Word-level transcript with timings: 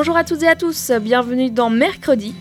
Bonjour 0.00 0.16
à 0.16 0.22
toutes 0.22 0.44
et 0.44 0.48
à 0.48 0.54
tous, 0.54 0.92
bienvenue 1.00 1.50
dans 1.50 1.70
Mercredi. 1.70 2.32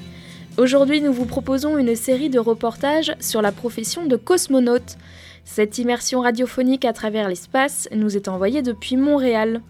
Aujourd'hui, 0.59 1.01
nous 1.01 1.11
vous 1.11 1.25
proposons 1.25 1.79
une 1.79 1.95
série 1.95 2.29
de 2.29 2.37
reportages 2.37 3.15
sur 3.19 3.41
la 3.41 3.51
profession 3.51 4.05
de 4.05 4.15
cosmonaute. 4.15 4.95
Cette 5.43 5.79
immersion 5.79 6.21
radiophonique 6.21 6.85
à 6.85 6.93
travers 6.93 7.27
l'espace 7.27 7.89
nous 7.91 8.15
est 8.15 8.27
envoyée 8.27 8.61
depuis 8.61 8.95
Montréal. 8.95 9.61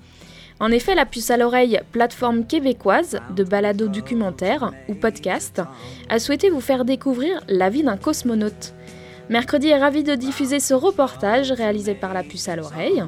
En 0.59 0.69
effet, 0.69 0.95
la 0.95 1.05
puce 1.05 1.31
à 1.31 1.37
l'oreille, 1.37 1.79
plateforme 1.93 2.45
québécoise 2.45 3.21
de 3.33 3.45
balado 3.45 3.87
documentaire 3.87 4.73
ou 4.89 4.93
podcast, 4.93 5.61
a 6.09 6.19
souhaité 6.19 6.49
vous 6.49 6.59
faire 6.59 6.83
découvrir 6.83 7.39
la 7.47 7.69
vie 7.69 7.83
d'un 7.83 7.95
cosmonaute. 7.95 8.73
Mercredi 9.29 9.69
est 9.69 9.79
ravi 9.79 10.03
de 10.03 10.15
diffuser 10.15 10.59
ce 10.59 10.73
reportage 10.73 11.53
réalisé 11.53 11.95
par 11.95 12.13
la 12.13 12.23
puce 12.23 12.49
à 12.49 12.57
l'oreille. 12.57 13.05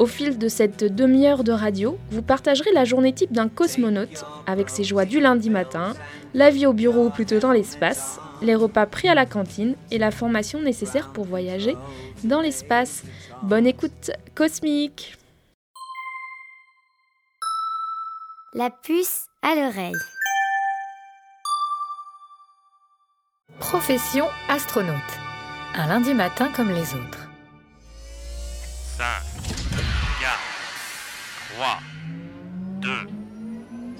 Au 0.00 0.06
fil 0.06 0.38
de 0.38 0.48
cette 0.48 0.82
demi-heure 0.82 1.44
de 1.44 1.52
radio, 1.52 1.98
vous 2.10 2.22
partagerez 2.22 2.72
la 2.72 2.86
journée 2.86 3.12
type 3.12 3.32
d'un 3.32 3.50
cosmonaute, 3.50 4.24
avec 4.46 4.70
ses 4.70 4.82
joies 4.82 5.04
du 5.04 5.20
lundi 5.20 5.50
matin, 5.50 5.92
la 6.32 6.48
vie 6.48 6.64
au 6.64 6.72
bureau 6.72 7.08
ou 7.08 7.10
plutôt 7.10 7.38
dans 7.38 7.52
l'espace, 7.52 8.18
les 8.40 8.54
repas 8.54 8.86
pris 8.86 9.08
à 9.08 9.14
la 9.14 9.26
cantine 9.26 9.74
et 9.90 9.98
la 9.98 10.10
formation 10.10 10.62
nécessaire 10.62 11.12
pour 11.12 11.26
voyager 11.26 11.76
dans 12.24 12.40
l'espace. 12.40 13.02
Bonne 13.42 13.66
écoute 13.66 14.10
cosmique 14.34 15.18
La 18.54 18.70
puce 18.70 19.26
à 19.42 19.54
l'oreille. 19.54 19.92
Profession 23.58 24.24
astronaute. 24.48 24.94
Un 25.74 25.88
lundi 25.88 26.14
matin 26.14 26.48
comme 26.56 26.70
les 26.70 26.94
autres. 26.94 27.19
3, 31.60 31.78
2, 32.80 32.88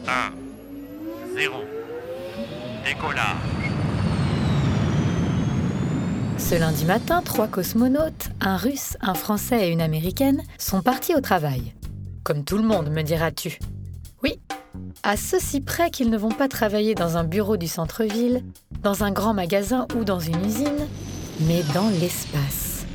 1, 0.09 1.37
0. 1.37 1.55
Décollage. 2.87 3.23
Ce 6.39 6.55
lundi 6.55 6.87
matin, 6.87 7.21
trois 7.23 7.49
cosmonautes, 7.49 8.31
un 8.41 8.57
russe, 8.57 8.97
un 9.03 9.13
français 9.13 9.69
et 9.69 9.73
une 9.73 9.83
américaine, 9.83 10.43
sont 10.57 10.81
partis 10.81 11.15
au 11.15 11.21
travail. 11.21 11.75
Comme 12.23 12.45
tout 12.45 12.57
le 12.57 12.63
monde, 12.63 12.89
me 12.89 13.03
diras-tu. 13.03 13.59
Oui, 14.23 14.41
à 15.03 15.19
ceci 15.19 15.61
près 15.61 15.91
qu'ils 15.91 16.09
ne 16.09 16.17
vont 16.17 16.31
pas 16.31 16.49
travailler 16.49 16.95
dans 16.95 17.19
un 17.19 17.25
bureau 17.25 17.59
du 17.59 17.69
centre-ville, 17.69 18.43
dans 18.83 19.05
un 19.05 19.11
grand 19.11 19.35
magasin 19.35 19.87
ou 19.99 20.05
dans 20.05 20.21
une 20.21 20.43
usine, 20.47 20.89
mais 21.41 21.63
dans 21.75 21.91
l'espace. 22.01 22.87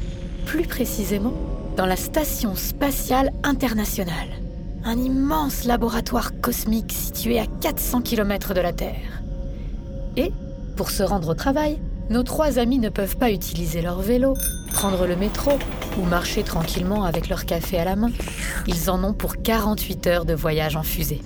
Plus 0.47 0.65
précisément, 0.65 1.35
dans 1.77 1.85
la 1.85 1.97
Station 1.97 2.55
spatiale 2.55 3.31
internationale, 3.43 4.44
un 4.85 4.99
immense 4.99 5.63
laboratoire 5.63 6.39
cosmique 6.41 6.91
situé 6.91 7.39
à 7.39 7.47
400 7.47 8.01
km 8.01 8.53
de 8.53 8.61
la 8.61 8.71
Terre. 8.71 9.23
Et, 10.15 10.31
pour 10.77 10.91
se 10.91 11.01
rendre 11.01 11.29
au 11.29 11.33
travail, 11.33 11.79
nos 12.11 12.21
trois 12.21 12.59
amis 12.59 12.77
ne 12.77 12.89
peuvent 12.89 13.17
pas 13.17 13.31
utiliser 13.31 13.81
leur 13.81 13.99
vélo, 13.99 14.35
prendre 14.73 15.07
le 15.07 15.15
métro 15.15 15.53
ou 15.99 16.05
marcher 16.05 16.43
tranquillement 16.43 17.03
avec 17.03 17.29
leur 17.29 17.45
café 17.45 17.79
à 17.79 17.85
la 17.85 17.95
main. 17.95 18.11
Ils 18.67 18.91
en 18.91 19.03
ont 19.03 19.13
pour 19.13 19.41
48 19.41 20.05
heures 20.05 20.25
de 20.25 20.35
voyage 20.35 20.75
en 20.75 20.83
fusée. 20.83 21.21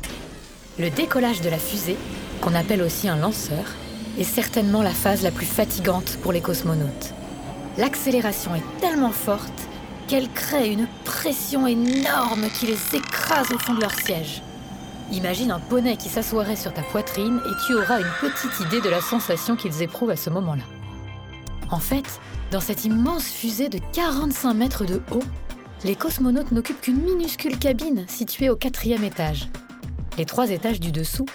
Le 0.80 0.90
décollage 0.90 1.42
de 1.42 1.50
la 1.50 1.58
fusée, 1.58 1.98
qu'on 2.40 2.56
appelle 2.56 2.82
aussi 2.82 3.10
un 3.10 3.18
lanceur, 3.18 3.66
est 4.18 4.24
certainement 4.24 4.82
la 4.82 4.92
phase 4.92 5.22
la 5.22 5.32
plus 5.32 5.46
fatigante 5.46 6.18
pour 6.22 6.32
les 6.32 6.42
cosmonautes. 6.42 7.14
L'accélération 7.78 8.56
est 8.56 8.80
tellement 8.80 9.12
forte 9.12 9.69
qu'elle 10.10 10.30
crée 10.30 10.72
une 10.72 10.88
pression 11.06 11.68
énorme 11.68 12.50
qui 12.56 12.66
les 12.66 12.96
écrase 12.98 13.52
au 13.52 13.60
fond 13.60 13.76
de 13.76 13.82
leur 13.82 13.92
siège. 13.92 14.42
Imagine 15.12 15.52
un 15.52 15.60
poney 15.60 15.98
qui 15.98 16.10
s'assoirait 16.10 16.56
sur 16.56 16.74
ta 16.74 16.82
poitrine 16.82 17.40
et 17.46 17.66
tu 17.68 17.76
auras 17.76 18.00
une 18.00 18.12
petite 18.20 18.60
idée 18.60 18.82
de 18.82 18.90
la 18.90 19.02
sensation 19.02 19.56
qu'ils 19.56 19.84
éprouvent 19.84 20.10
à 20.10 20.16
ce 20.16 20.32
moment-là. 20.32 20.64
En 21.70 21.78
fait, 21.78 22.20
dans 22.50 22.60
cette 22.60 22.86
immense 22.86 23.26
fusée 23.26 23.70
de 23.70 23.80
45 23.94 24.54
mètres 24.56 24.84
de 24.84 25.00
haut, 25.12 25.24
les 25.84 25.96
cosmonautes 25.96 26.52
n'occupent 26.52 26.82
qu'une 26.82 27.04
minuscule 27.04 27.60
cabine 27.60 28.06
située 28.08 28.50
au 28.50 28.56
quatrième 28.56 29.04
étage. 29.04 29.48
Les 30.18 30.26
trois 30.26 30.50
étages 30.50 30.80
du 30.80 30.92
dessous 30.92 31.28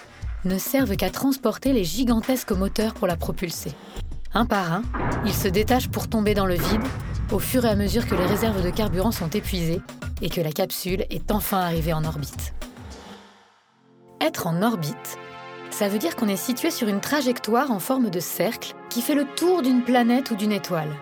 ne 0.44 0.58
servent 0.58 0.96
qu'à 0.96 1.10
transporter 1.10 1.72
les 1.72 1.84
gigantesques 1.84 2.50
moteurs 2.50 2.94
pour 2.94 3.06
la 3.06 3.16
propulser. 3.16 3.72
Un 4.34 4.46
par 4.46 4.72
un, 4.72 4.82
ils 5.24 5.32
se 5.32 5.46
détachent 5.46 5.88
pour 5.88 6.08
tomber 6.08 6.34
dans 6.34 6.46
le 6.46 6.56
vide 6.56 6.82
au 7.32 7.38
fur 7.38 7.64
et 7.64 7.68
à 7.68 7.76
mesure 7.76 8.06
que 8.06 8.14
les 8.14 8.26
réserves 8.26 8.62
de 8.62 8.70
carburant 8.70 9.12
sont 9.12 9.30
épuisées 9.30 9.80
et 10.22 10.30
que 10.30 10.40
la 10.40 10.52
capsule 10.52 11.04
est 11.10 11.30
enfin 11.30 11.60
arrivée 11.60 11.92
en 11.92 12.04
orbite. 12.04 12.54
Être 14.20 14.46
en 14.46 14.62
orbite, 14.62 15.18
ça 15.70 15.88
veut 15.88 15.98
dire 15.98 16.16
qu'on 16.16 16.28
est 16.28 16.36
situé 16.36 16.70
sur 16.70 16.88
une 16.88 17.00
trajectoire 17.00 17.70
en 17.70 17.78
forme 17.78 18.10
de 18.10 18.20
cercle 18.20 18.74
qui 18.90 19.02
fait 19.02 19.14
le 19.14 19.26
tour 19.36 19.62
d'une 19.62 19.82
planète 19.82 20.30
ou 20.30 20.36
d'une 20.36 20.52
étoile. 20.52 20.94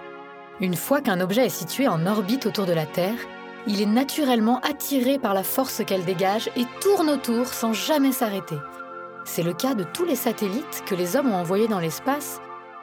Une 0.61 0.77
fois 0.77 1.01
qu'un 1.01 1.21
objet 1.21 1.47
est 1.47 1.51
situé 1.51 1.89
en 1.89 2.07
orbite 2.07 2.47
autour 2.47 2.67
de 2.67 2.73
la 2.73 2.87
Terre, 2.87 3.19
il 3.67 3.81
est 3.81 3.87
naturellement 3.87 4.61
attiré 4.61 5.19
par 5.19 5.35
la 5.35 5.43
force 5.43 5.85
qu'elle 5.85 6.05
dégage 6.05 6.51
et 6.57 6.65
tourne 6.81 7.11
autour 7.11 7.47
sans 7.49 7.73
jamais 7.73 8.13
s'arrêter. 8.13 8.57
C'est 9.25 9.43
le 9.43 9.53
cas 9.53 9.75
de 9.75 9.85
tous 9.85 10.05
les 10.05 10.17
satellites 10.17 10.83
que 10.87 10.95
les 10.95 11.17
hommes 11.17 11.31
ont 11.31 11.37
envoyés 11.37 11.69
dans 11.69 11.79
l'espace, 11.79 12.41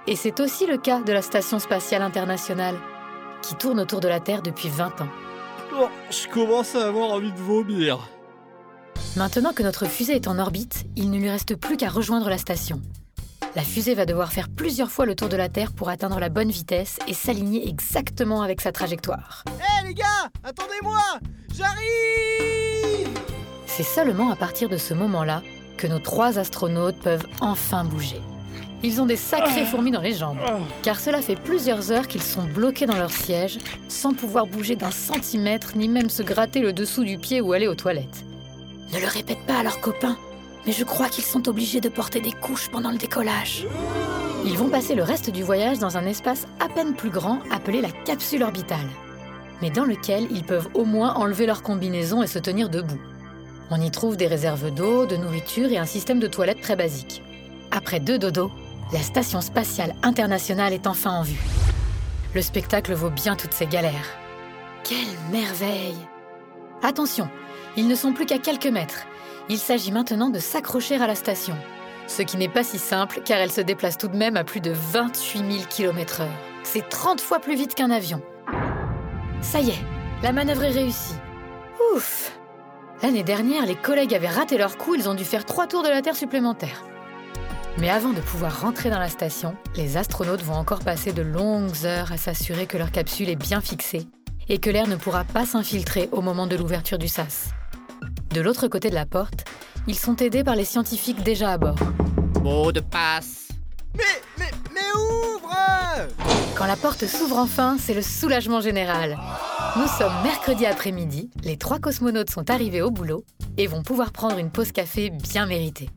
et 0.08 0.16
c'est 0.16 0.40
aussi 0.40 0.66
le 0.66 0.78
cas 0.78 1.02
de 1.02 1.12
la 1.12 1.22
Station 1.22 1.60
spatiale 1.60 2.02
internationale, 2.02 2.76
qui 3.42 3.56
tourne 3.56 3.80
autour 3.80 4.00
de 4.00 4.08
la 4.08 4.20
Terre 4.20 4.42
depuis 4.42 4.70
20 4.70 5.02
ans. 5.02 5.10
Oh, 5.78 5.88
je 6.10 6.28
commence 6.28 6.76
à 6.76 6.88
avoir 6.88 7.12
envie 7.12 7.32
de 7.32 7.38
vomir. 7.38 8.00
Maintenant 9.16 9.54
que 9.54 9.64
notre 9.64 9.86
fusée 9.86 10.16
est 10.16 10.28
en 10.28 10.40
orbite, 10.40 10.86
il 10.96 11.10
ne 11.10 11.18
lui 11.18 11.30
reste 11.30 11.56
plus 11.56 11.78
qu'à 11.78 11.90
rejoindre 11.90 12.30
la 12.30 12.38
station. 12.38 12.82
La 13.56 13.64
fusée 13.64 13.96
va 13.96 14.06
devoir 14.06 14.32
faire 14.32 14.48
plusieurs 14.50 14.92
fois 14.92 15.06
le 15.06 15.16
tour 15.16 15.28
de 15.30 15.36
la 15.36 15.50
Terre 15.50 15.74
pour 15.74 15.90
atteindre 15.90 16.20
la 16.20 16.30
bonne 16.30 16.52
vitesse 16.52 17.00
et 17.08 17.14
s'aligner 17.14 17.68
exactement 17.68 18.44
avec 18.44 18.62
sa 18.62 18.72
trajectoire. 18.72 19.44
Hé 19.48 19.88
les 19.88 19.94
gars, 19.96 20.30
attendez-moi 20.44 21.00
J'arrive 21.56 23.10
C'est 23.66 23.84
seulement 23.84 24.32
à 24.32 24.36
partir 24.36 24.70
de 24.70 24.78
ce 24.78 24.94
moment-là 24.94 25.42
que 25.78 25.88
nos 25.88 26.00
trois 26.00 26.38
astronautes 26.38 27.00
peuvent 27.00 27.26
enfin 27.42 27.84
bouger. 27.86 28.22
Ils 28.82 29.02
ont 29.02 29.06
des 29.06 29.18
sacrées 29.18 29.66
fourmis 29.66 29.92
dans 29.92 30.02
les 30.02 30.14
jambes, 30.14 30.38
car 30.84 31.00
cela 31.00 31.22
fait 31.22 31.36
plusieurs 31.36 31.92
heures 31.92 32.08
qu'ils 32.08 32.24
sont 32.24 32.44
bloqués 32.44 32.86
dans 32.86 32.98
leur 32.98 33.12
siège, 33.12 33.58
sans 33.90 34.14
pouvoir 34.14 34.48
bouger 34.48 34.78
d'un 34.78 34.92
centimètre, 34.92 35.76
ni 35.76 35.90
même 35.90 36.10
se 36.10 36.24
gratter 36.24 36.62
le 36.62 36.72
dessous 36.72 37.04
du 37.04 37.18
pied 37.18 37.42
ou 37.42 37.52
aller 37.52 37.68
aux 37.68 37.76
toilettes. 37.76 38.24
Ne 38.94 39.00
le 39.00 39.08
répète 39.08 39.46
pas 39.46 39.60
à 39.60 39.64
leurs 39.64 39.82
copains, 39.82 40.18
mais 40.66 40.72
je 40.72 40.86
crois 40.86 41.10
qu'ils 41.10 41.26
sont 41.26 41.50
obligés 41.50 41.82
de 41.82 41.90
porter 41.90 42.22
des 42.22 42.32
couches 42.32 42.70
pendant 42.72 42.92
le 42.92 42.98
décollage. 42.98 43.68
Ils 44.46 44.58
vont 44.58 44.70
passer 44.70 44.96
le 44.96 45.04
reste 45.04 45.30
du 45.30 45.44
voyage 45.44 45.80
dans 45.80 45.98
un 45.98 46.06
espace 46.06 46.48
à 46.62 46.70
peine 46.70 46.94
plus 46.94 47.10
grand 47.10 47.40
appelé 47.52 47.82
la 47.82 47.92
capsule 47.92 48.44
orbitale, 48.44 48.88
mais 49.62 49.70
dans 49.70 49.84
lequel 49.84 50.28
ils 50.32 50.46
peuvent 50.46 50.70
au 50.74 50.86
moins 50.86 51.16
enlever 51.16 51.46
leur 51.46 51.64
combinaison 51.64 52.24
et 52.24 52.28
se 52.28 52.40
tenir 52.40 52.70
debout. 52.70 53.02
On 53.72 53.82
y 53.82 53.92
trouve 53.92 54.16
des 54.16 54.28
réserves 54.28 54.74
d'eau, 54.74 55.06
de 55.06 55.18
nourriture 55.18 55.70
et 55.70 55.78
un 55.78 55.86
système 55.86 56.20
de 56.20 56.28
toilettes 56.28 56.62
très 56.62 56.78
basique. 56.78 57.22
Après 57.72 58.00
deux 58.00 58.18
dodos, 58.18 58.52
la 58.92 59.02
station 59.02 59.42
spatiale 59.42 59.94
internationale 60.02 60.74
est 60.74 60.88
enfin 60.88 61.12
en 61.12 61.22
vue. 61.22 61.40
Le 62.34 62.42
spectacle 62.42 62.94
vaut 62.94 63.10
bien 63.10 63.36
toutes 63.36 63.54
ces 63.54 63.68
galères. 63.68 64.18
Quelle 64.84 64.98
merveille 65.32 65.98
Attention, 66.82 67.30
ils 67.78 67.88
ne 67.88 67.96
sont 67.96 68.14
plus 68.14 68.26
qu'à 68.26 68.40
quelques 68.40 68.66
mètres. 68.68 69.06
Il 69.48 69.58
s'agit 69.58 69.92
maintenant 69.92 70.30
de 70.30 70.40
s'accrocher 70.40 70.96
à 70.96 71.08
la 71.08 71.16
station. 71.16 71.56
Ce 72.08 72.24
qui 72.24 72.38
n'est 72.38 72.50
pas 72.50 72.64
si 72.64 72.80
simple 72.80 73.22
car 73.24 73.38
elle 73.38 73.52
se 73.52 73.62
déplace 73.62 73.98
tout 73.98 74.08
de 74.08 74.18
même 74.18 74.38
à 74.38 74.44
plus 74.44 74.62
de 74.62 74.72
28 74.72 75.40
000 75.40 75.50
km/h. 75.70 76.26
C'est 76.64 76.88
30 76.90 77.22
fois 77.22 77.40
plus 77.40 77.56
vite 77.56 77.76
qu'un 77.76 77.92
avion. 77.92 78.22
Ça 79.42 79.60
y 79.60 79.70
est, 79.70 79.86
la 80.24 80.32
manœuvre 80.32 80.64
est 80.64 80.72
réussie. 80.72 81.16
Ouf 81.96 82.36
L'année 83.02 83.24
dernière, 83.24 83.66
les 83.66 83.76
collègues 83.76 84.14
avaient 84.14 84.28
raté 84.28 84.58
leur 84.58 84.78
coup, 84.78 84.96
ils 84.96 85.08
ont 85.08 85.14
dû 85.14 85.24
faire 85.24 85.46
trois 85.46 85.68
tours 85.68 85.84
de 85.84 85.90
la 85.90 86.02
Terre 86.02 86.18
supplémentaires. 86.18 86.84
Mais 87.80 87.90
avant 87.90 88.12
de 88.12 88.20
pouvoir 88.20 88.62
rentrer 88.62 88.90
dans 88.90 89.00
la 89.00 89.08
station, 89.08 89.56
les 89.78 89.96
astronautes 89.96 90.44
vont 90.44 90.56
encore 90.56 90.80
passer 90.80 91.14
de 91.14 91.22
longues 91.22 91.86
heures 91.86 92.12
à 92.12 92.18
s'assurer 92.18 92.66
que 92.66 92.78
leur 92.78 92.92
capsule 92.92 93.30
est 93.30 93.38
bien 93.38 93.62
fixée 93.62 94.06
et 94.50 94.58
que 94.58 94.70
l'air 94.70 94.88
ne 94.88 94.98
pourra 94.98 95.24
pas 95.24 95.46
s'infiltrer 95.46 96.10
au 96.12 96.22
moment 96.22 96.46
de 96.46 96.58
l'ouverture 96.58 96.98
du 96.98 97.08
sas. 97.08 97.52
De 98.34 98.42
l'autre 98.42 98.68
côté 98.68 98.90
de 98.90 98.96
la 98.96 99.06
porte, 99.06 99.46
ils 99.88 99.98
sont 99.98 100.18
aidés 100.18 100.44
par 100.44 100.58
les 100.58 100.66
scientifiques 100.66 101.24
déjà 101.24 101.52
à 101.52 101.58
bord. 101.58 101.80
Mot 102.44 102.74
de 102.74 102.82
passe. 102.82 103.48
Mais, 103.96 104.04
mais, 104.38 104.52
mais 104.74 104.82
ouvre 104.96 105.56
Quand 106.58 106.66
la 106.66 106.76
porte 106.76 107.06
s'ouvre 107.06 107.38
enfin, 107.38 107.78
c'est 107.80 107.94
le 107.94 108.02
soulagement 108.02 108.60
général. 108.60 109.18
Nous 109.78 109.88
sommes 109.88 110.22
mercredi 110.24 110.66
après-midi, 110.66 111.30
les 111.44 111.56
trois 111.56 111.80
cosmonautes 111.80 112.30
sont 112.30 112.50
arrivés 112.50 112.82
au 112.82 112.92
boulot 112.92 113.24
et 113.58 113.68
vont 113.68 113.84
pouvoir 113.84 114.12
prendre 114.12 114.38
une 114.38 114.52
pause 114.52 114.74
café 114.74 115.12
bien 115.12 115.46
méritée. 115.46 115.90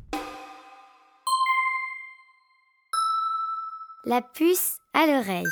La 4.04 4.20
puce 4.20 4.78
à 4.94 5.06
l'oreille. 5.06 5.46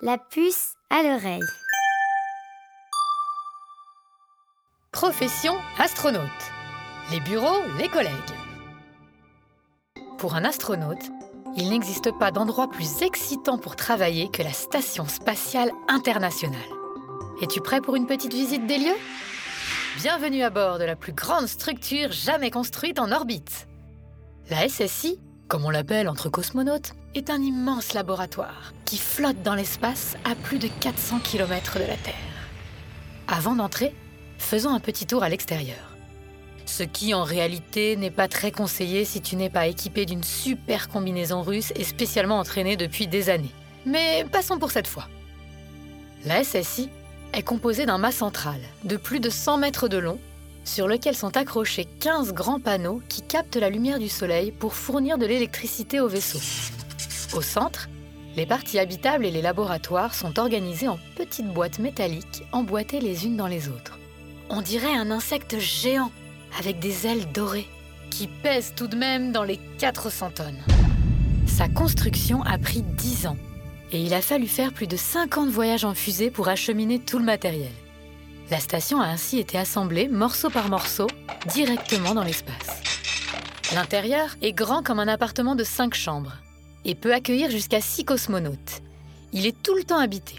La 0.00 0.18
puce 0.18 0.74
à 0.90 1.04
l'oreille. 1.04 1.38
Profession 4.90 5.54
astronaute. 5.78 6.20
Les 7.12 7.20
bureaux, 7.20 7.62
les 7.78 7.88
collègues. 7.88 8.10
Pour 10.18 10.34
un 10.34 10.44
astronaute, 10.44 11.12
il 11.56 11.70
n'existe 11.70 12.10
pas 12.18 12.32
d'endroit 12.32 12.70
plus 12.70 13.02
excitant 13.02 13.58
pour 13.58 13.76
travailler 13.76 14.28
que 14.32 14.42
la 14.42 14.52
Station 14.52 15.06
spatiale 15.06 15.70
internationale. 15.86 16.58
Es-tu 17.40 17.60
prêt 17.60 17.80
pour 17.80 17.94
une 17.94 18.08
petite 18.08 18.32
visite 18.32 18.66
des 18.66 18.78
lieux? 18.78 18.98
Bienvenue 19.98 20.42
à 20.42 20.48
bord 20.48 20.78
de 20.78 20.84
la 20.84 20.96
plus 20.96 21.12
grande 21.12 21.46
structure 21.46 22.10
jamais 22.12 22.50
construite 22.50 22.98
en 22.98 23.12
orbite. 23.12 23.68
La 24.48 24.66
SSI, 24.66 25.20
comme 25.48 25.66
on 25.66 25.70
l'appelle 25.70 26.08
entre 26.08 26.30
cosmonautes, 26.30 26.94
est 27.14 27.28
un 27.28 27.40
immense 27.42 27.92
laboratoire 27.92 28.72
qui 28.86 28.96
flotte 28.96 29.42
dans 29.42 29.54
l'espace 29.54 30.16
à 30.24 30.34
plus 30.34 30.58
de 30.58 30.68
400 30.80 31.18
km 31.22 31.74
de 31.74 31.84
la 31.84 31.96
Terre. 31.98 32.14
Avant 33.28 33.54
d'entrer, 33.54 33.94
faisons 34.38 34.74
un 34.74 34.80
petit 34.80 35.06
tour 35.06 35.22
à 35.22 35.28
l'extérieur. 35.28 35.94
Ce 36.64 36.84
qui 36.84 37.12
en 37.12 37.22
réalité 37.22 37.96
n'est 37.96 38.10
pas 38.10 38.28
très 38.28 38.50
conseillé 38.50 39.04
si 39.04 39.20
tu 39.20 39.36
n'es 39.36 39.50
pas 39.50 39.66
équipé 39.66 40.06
d'une 40.06 40.24
super 40.24 40.88
combinaison 40.88 41.42
russe 41.42 41.72
et 41.76 41.84
spécialement 41.84 42.38
entraîné 42.38 42.78
depuis 42.78 43.08
des 43.08 43.28
années. 43.28 43.54
Mais 43.84 44.24
passons 44.32 44.58
pour 44.58 44.70
cette 44.70 44.86
fois. 44.86 45.06
La 46.24 46.42
SSI 46.42 46.88
est 47.32 47.42
composée 47.42 47.86
d'un 47.86 47.98
mât 47.98 48.12
central 48.12 48.60
de 48.84 48.96
plus 48.96 49.20
de 49.20 49.30
100 49.30 49.58
mètres 49.58 49.88
de 49.88 49.98
long 49.98 50.18
sur 50.64 50.86
lequel 50.86 51.16
sont 51.16 51.36
accrochés 51.36 51.86
15 52.00 52.32
grands 52.32 52.60
panneaux 52.60 53.02
qui 53.08 53.22
captent 53.22 53.56
la 53.56 53.70
lumière 53.70 53.98
du 53.98 54.08
soleil 54.08 54.52
pour 54.52 54.74
fournir 54.74 55.18
de 55.18 55.26
l'électricité 55.26 56.00
au 56.00 56.08
vaisseau. 56.08 56.38
Au 57.34 57.42
centre, 57.42 57.88
les 58.36 58.46
parties 58.46 58.78
habitables 58.78 59.26
et 59.26 59.30
les 59.30 59.42
laboratoires 59.42 60.14
sont 60.14 60.38
organisés 60.38 60.88
en 60.88 60.98
petites 61.16 61.52
boîtes 61.52 61.78
métalliques 61.78 62.44
emboîtées 62.52 63.00
les 63.00 63.26
unes 63.26 63.36
dans 63.36 63.46
les 63.46 63.68
autres. 63.68 63.98
On 64.48 64.62
dirait 64.62 64.94
un 64.94 65.10
insecte 65.10 65.58
géant 65.58 66.10
avec 66.58 66.78
des 66.78 67.06
ailes 67.06 67.30
dorées 67.32 67.68
qui 68.10 68.26
pèse 68.26 68.72
tout 68.76 68.86
de 68.86 68.96
même 68.96 69.32
dans 69.32 69.44
les 69.44 69.58
400 69.78 70.30
tonnes. 70.34 70.62
Sa 71.46 71.68
construction 71.68 72.42
a 72.42 72.58
pris 72.58 72.82
10 72.82 73.26
ans 73.26 73.36
et 73.92 74.00
il 74.00 74.14
a 74.14 74.22
fallu 74.22 74.46
faire 74.46 74.72
plus 74.72 74.86
de 74.86 74.96
50 74.96 75.50
voyages 75.50 75.84
en 75.84 75.94
fusée 75.94 76.30
pour 76.30 76.48
acheminer 76.48 76.98
tout 76.98 77.18
le 77.18 77.24
matériel. 77.24 77.72
La 78.50 78.58
station 78.58 79.00
a 79.00 79.06
ainsi 79.06 79.38
été 79.38 79.58
assemblée 79.58 80.08
morceau 80.08 80.50
par 80.50 80.68
morceau 80.68 81.06
directement 81.46 82.14
dans 82.14 82.24
l'espace. 82.24 82.82
L'intérieur 83.74 84.36
est 84.42 84.52
grand 84.52 84.82
comme 84.82 84.98
un 84.98 85.08
appartement 85.08 85.54
de 85.54 85.64
5 85.64 85.94
chambres 85.94 86.36
et 86.84 86.94
peut 86.94 87.14
accueillir 87.14 87.50
jusqu'à 87.50 87.80
6 87.80 88.04
cosmonautes. 88.04 88.82
Il 89.32 89.46
est 89.46 89.62
tout 89.62 89.74
le 89.74 89.84
temps 89.84 89.98
habité. 89.98 90.36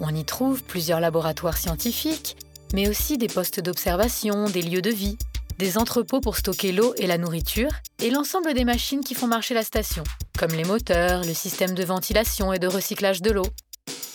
On 0.00 0.14
y 0.14 0.24
trouve 0.24 0.62
plusieurs 0.62 1.00
laboratoires 1.00 1.58
scientifiques, 1.58 2.36
mais 2.72 2.88
aussi 2.88 3.18
des 3.18 3.28
postes 3.28 3.60
d'observation, 3.60 4.48
des 4.48 4.62
lieux 4.62 4.82
de 4.82 4.90
vie, 4.90 5.18
des 5.58 5.78
entrepôts 5.78 6.20
pour 6.20 6.36
stocker 6.36 6.72
l'eau 6.72 6.94
et 6.96 7.06
la 7.06 7.18
nourriture, 7.18 7.70
et 8.00 8.10
l'ensemble 8.10 8.54
des 8.54 8.64
machines 8.64 9.02
qui 9.02 9.14
font 9.14 9.26
marcher 9.26 9.54
la 9.54 9.62
station, 9.62 10.04
comme 10.38 10.50
les 10.50 10.64
moteurs, 10.64 11.22
le 11.24 11.34
système 11.34 11.74
de 11.74 11.84
ventilation 11.84 12.52
et 12.52 12.58
de 12.58 12.66
recyclage 12.66 13.22
de 13.22 13.30
l'eau. 13.30 13.46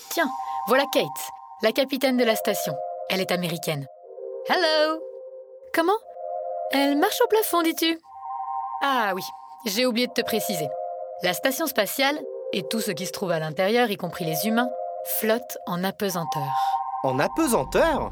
Tiens, 0.09 0.29
voilà 0.67 0.85
Kate, 0.91 1.05
la 1.61 1.71
capitaine 1.71 2.17
de 2.17 2.23
la 2.23 2.35
station. 2.35 2.75
Elle 3.09 3.21
est 3.21 3.31
américaine. 3.31 3.85
Hello 4.47 4.99
Comment? 5.73 5.97
Elle 6.71 6.97
marche 6.97 7.19
au 7.23 7.27
plafond, 7.27 7.61
dis-tu? 7.61 7.99
Ah 8.81 9.13
oui, 9.15 9.23
j'ai 9.65 9.85
oublié 9.85 10.07
de 10.07 10.13
te 10.13 10.21
préciser. 10.21 10.67
La 11.23 11.33
station 11.33 11.67
spatiale, 11.67 12.19
et 12.53 12.63
tout 12.69 12.81
ce 12.81 12.91
qui 12.91 13.05
se 13.05 13.11
trouve 13.11 13.31
à 13.31 13.39
l'intérieur, 13.39 13.89
y 13.91 13.97
compris 13.97 14.25
les 14.25 14.47
humains, 14.47 14.69
flotte 15.19 15.57
en 15.67 15.83
apesanteur. 15.83 16.53
En 17.03 17.19
apesanteur? 17.19 18.11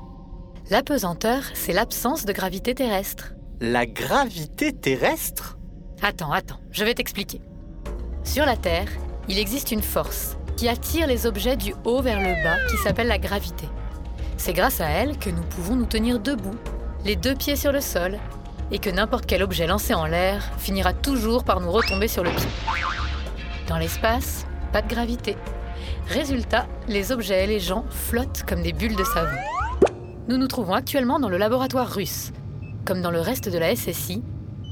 L'apesanteur, 0.69 1.43
c'est 1.53 1.71
l'absence 1.71 2.25
de 2.25 2.33
gravité 2.33 2.75
terrestre. 2.75 3.31
La 3.61 3.85
gravité 3.85 4.73
terrestre? 4.73 5.57
Attends, 6.01 6.33
attends, 6.33 6.59
je 6.71 6.83
vais 6.83 6.93
t'expliquer. 6.93 7.39
Sur 8.25 8.45
la 8.45 8.57
Terre, 8.57 8.89
il 9.29 9.39
existe 9.39 9.71
une 9.71 9.81
force 9.81 10.35
qui 10.57 10.67
attire 10.67 11.07
les 11.07 11.25
objets 11.25 11.55
du 11.55 11.73
haut 11.85 12.01
vers 12.01 12.19
le 12.19 12.43
bas 12.43 12.57
qui 12.69 12.75
s'appelle 12.83 13.07
la 13.07 13.17
gravité. 13.17 13.69
C'est 14.35 14.51
grâce 14.51 14.81
à 14.81 14.89
elle 14.89 15.17
que 15.17 15.29
nous 15.29 15.43
pouvons 15.43 15.77
nous 15.77 15.85
tenir 15.85 16.19
debout, 16.19 16.57
les 17.05 17.15
deux 17.15 17.35
pieds 17.35 17.55
sur 17.55 17.71
le 17.71 17.79
sol, 17.79 18.19
et 18.69 18.79
que 18.79 18.89
n'importe 18.89 19.25
quel 19.25 19.43
objet 19.43 19.67
lancé 19.67 19.93
en 19.93 20.05
l'air 20.05 20.51
finira 20.57 20.91
toujours 20.91 21.45
par 21.45 21.61
nous 21.61 21.71
retomber 21.71 22.09
sur 22.09 22.25
le 22.25 22.31
pied. 22.31 22.49
Dans 23.69 23.77
l'espace, 23.77 24.45
pas 24.73 24.81
de 24.81 24.89
gravité. 24.89 25.37
Résultat, 26.09 26.67
les 26.89 27.13
objets 27.13 27.45
et 27.45 27.47
les 27.47 27.61
gens 27.61 27.85
flottent 27.89 28.43
comme 28.45 28.63
des 28.63 28.73
bulles 28.73 28.97
de 28.97 29.05
savon. 29.05 29.37
Nous 30.27 30.38
nous 30.38 30.47
trouvons 30.47 30.74
actuellement 30.74 31.19
dans 31.19 31.29
le 31.29 31.38
laboratoire 31.38 31.89
russe. 31.89 32.33
Comme 32.85 33.01
dans 33.01 33.11
le 33.11 33.21
reste 33.21 33.47
de 33.47 33.57
la 33.57 33.73
SSI, 33.73 34.21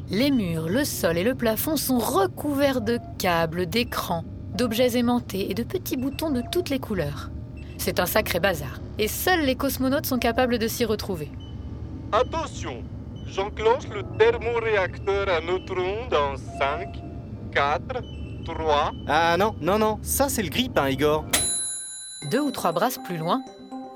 les 0.10 0.29
murs, 0.29 0.68
le 0.68 0.84
sol 0.84 1.18
et 1.18 1.24
le 1.24 1.34
plafond 1.34 1.77
sont 1.77 1.98
recouverts 1.98 2.82
de 2.82 3.00
câbles, 3.18 3.65
d'écrans, 3.65 4.25
d'objets 4.53 4.98
aimantés 4.98 5.50
et 5.50 5.53
de 5.53 5.63
petits 5.63 5.96
boutons 5.96 6.29
de 6.29 6.44
toutes 6.51 6.70
les 6.70 6.79
couleurs. 6.79 7.32
C'est 7.77 8.01
un 8.01 8.06
sacré 8.06 8.41
bazar, 8.41 8.82
et 9.00 9.08
seuls 9.08 9.46
les 9.46 9.56
cosmonautes 9.56 10.06
sont 10.06 10.20
capables 10.20 10.58
de 10.58 10.68
s'y 10.68 10.84
retrouver. 10.84 11.32
Attention, 12.12 12.84
j'enclenche 13.25 13.88
le 13.88 14.03
thermoréacteur 14.18 15.29
à 15.29 15.39
neutrons 15.39 16.08
dans 16.12 16.36
5, 16.60 17.01
4, 17.53 17.82
3. 18.44 18.91
Ah 19.08 19.38
non, 19.39 19.56
non, 19.62 19.79
non, 19.79 20.00
ça 20.01 20.27
c'est 20.27 20.44
le 20.44 20.50
grippe, 20.50 20.77
hein, 20.77 20.89
Igor. 20.89 21.25
Deux 22.29 22.41
ou 22.41 22.51
trois 22.51 22.72
brasses 22.72 23.00
plus 23.06 23.18
loin, 23.18 23.41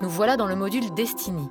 nous 0.01 0.09
voilà 0.09 0.37
dans 0.37 0.47
le 0.47 0.55
module 0.55 0.93
Destiny, 0.95 1.47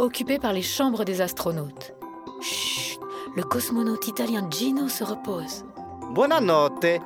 occupé 0.00 0.38
par 0.38 0.52
les 0.52 0.62
chambres 0.62 1.04
des 1.04 1.20
astronautes. 1.20 1.94
Chut, 2.40 2.98
le 3.36 3.42
cosmonaute 3.42 4.08
italien 4.08 4.48
Gino 4.50 4.88
se 4.88 5.04
repose. 5.04 5.64
Buonanotte. 6.14 7.00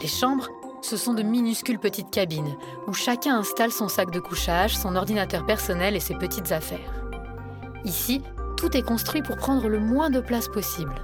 Les 0.00 0.08
chambres, 0.08 0.48
ce 0.82 0.96
sont 0.96 1.14
de 1.14 1.22
minuscules 1.22 1.78
petites 1.78 2.10
cabines 2.10 2.56
où 2.86 2.92
chacun 2.92 3.38
installe 3.38 3.72
son 3.72 3.88
sac 3.88 4.10
de 4.10 4.20
couchage, 4.20 4.76
son 4.76 4.96
ordinateur 4.96 5.46
personnel 5.46 5.96
et 5.96 6.00
ses 6.00 6.14
petites 6.14 6.52
affaires. 6.52 7.02
Ici, 7.84 8.22
tout 8.56 8.76
est 8.76 8.82
construit 8.82 9.22
pour 9.22 9.36
prendre 9.36 9.68
le 9.68 9.80
moins 9.80 10.10
de 10.10 10.20
place 10.20 10.48
possible. 10.48 10.94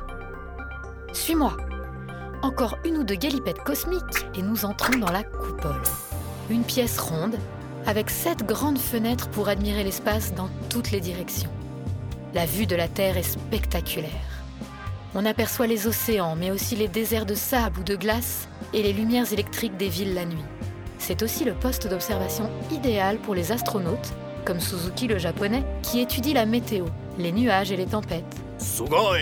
Suis-moi. 1.13 1.57
Encore 2.43 2.77
une 2.85 2.99
ou 2.99 3.05
deux 3.05 3.15
galipettes 3.15 3.63
cosmiques 3.63 4.27
et 4.35 4.43
nous 4.43 4.65
entrons 4.65 4.99
dans 4.99 5.13
la 5.13 5.23
coupole. 5.23 5.83
Une 6.51 6.65
pièce 6.65 6.99
ronde 6.99 7.39
avec 7.87 8.11
sept 8.11 8.45
grandes 8.45 8.79
fenêtres 8.79 9.29
pour 9.29 9.49
admirer 9.49 9.85
l'espace 9.85 10.35
dans 10.35 10.49
toutes 10.69 10.91
les 10.91 11.01
directions. 11.01 11.51
La 12.35 12.47
vue 12.47 12.67
de 12.67 12.77
la 12.77 12.89
Terre 12.89 13.17
est 13.17 13.23
spectaculaire. 13.23 14.11
On 15.15 15.27
aperçoit 15.27 15.67
les 15.67 15.87
océans, 15.87 16.37
mais 16.37 16.51
aussi 16.51 16.75
les 16.75 16.89
déserts 16.89 17.27
de 17.27 17.35
sable 17.35 17.81
ou 17.81 17.83
de 17.83 17.97
glace 17.97 18.49
et 18.73 18.83
les 18.83 18.93
lumières 18.93 19.31
électriques 19.33 19.77
des 19.77 19.89
villes 19.89 20.15
la 20.15 20.25
nuit. 20.25 20.45
C'est 20.99 21.23
aussi 21.23 21.45
le 21.45 21.53
poste 21.53 21.89
d'observation 21.89 22.49
idéal 22.71 23.19
pour 23.19 23.35
les 23.35 23.53
astronautes, 23.53 24.13
comme 24.45 24.61
Suzuki 24.61 25.09
le 25.09 25.19
japonais, 25.19 25.65
qui 25.83 26.01
étudie 26.01 26.33
la 26.33 26.47
météo, 26.47 26.87
les 27.19 27.33
nuages 27.33 27.73
et 27.73 27.77
les 27.77 27.87
tempêtes. 27.87 28.25
Sugoi 28.59 29.19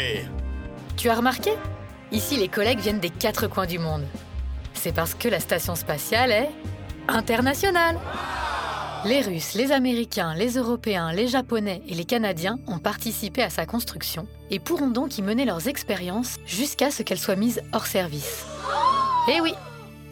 Tu 0.97 1.09
as 1.09 1.14
remarqué? 1.14 1.50
Ici, 2.12 2.37
les 2.37 2.49
collègues 2.49 2.81
viennent 2.81 3.00
des 3.00 3.11
quatre 3.11 3.49
coins 3.49 3.67
du 3.67 3.79
monde. 3.79 4.05
C'est 4.75 4.95
parce 4.95 5.14
que 5.14 5.29
la 5.29 5.40
station 5.40 5.75
spatiale 5.75 6.31
est 6.31 6.50
internationale. 7.09 7.99
Les 9.07 9.23
Russes, 9.23 9.54
les 9.54 9.73
Américains, 9.73 10.35
les 10.35 10.59
Européens, 10.59 11.12
les 11.12 11.26
Japonais 11.26 11.80
et 11.88 11.95
les 11.95 12.04
Canadiens 12.04 12.59
ont 12.66 12.78
participé 12.78 13.42
à 13.42 13.49
sa 13.49 13.64
construction 13.64 14.26
et 14.50 14.59
pourront 14.59 14.90
donc 14.90 15.16
y 15.16 15.23
mener 15.23 15.47
leurs 15.47 15.69
expériences 15.69 16.37
jusqu'à 16.47 16.90
ce 16.90 17.02
qu'elle 17.02 17.19
soit 17.19 17.37
mise 17.37 17.62
hors 17.73 17.87
service. 17.87 18.45
Eh 19.28 19.40
oui, 19.40 19.54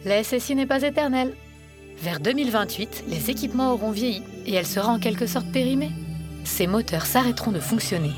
la 0.05 0.23
SSI 0.23 0.55
n'est 0.55 0.65
pas 0.65 0.81
éternelle. 0.81 1.35
Vers 2.01 2.19
2028, 2.19 3.03
les 3.07 3.29
équipements 3.29 3.73
auront 3.73 3.91
vieilli 3.91 4.23
et 4.47 4.55
elle 4.55 4.65
sera 4.65 4.91
en 4.91 4.99
quelque 4.99 5.27
sorte 5.27 5.51
périmée. 5.51 5.91
Ses 6.43 6.65
moteurs 6.65 7.05
s'arrêteront 7.05 7.51
de 7.51 7.59
fonctionner 7.59 8.13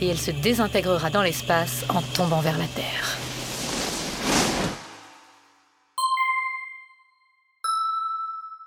et 0.00 0.08
elle 0.08 0.18
se 0.18 0.30
désintégrera 0.30 1.10
dans 1.10 1.22
l'espace 1.22 1.84
en 1.90 2.00
tombant 2.16 2.40
vers 2.40 2.56
la 2.56 2.66
Terre. 2.68 3.18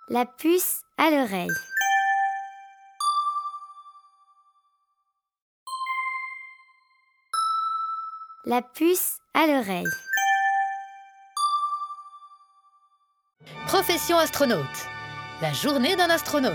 La 0.09 0.25
puce 0.25 0.83
à 0.97 1.11
l'oreille. 1.11 1.49
La 8.45 8.61
puce 8.61 9.19
à 9.33 9.45
l'oreille. 9.45 9.85
Profession 13.67 14.17
astronaute. 14.17 14.65
La 15.41 15.53
journée 15.53 15.95
d'un 15.95 16.09
astronaute. 16.09 16.53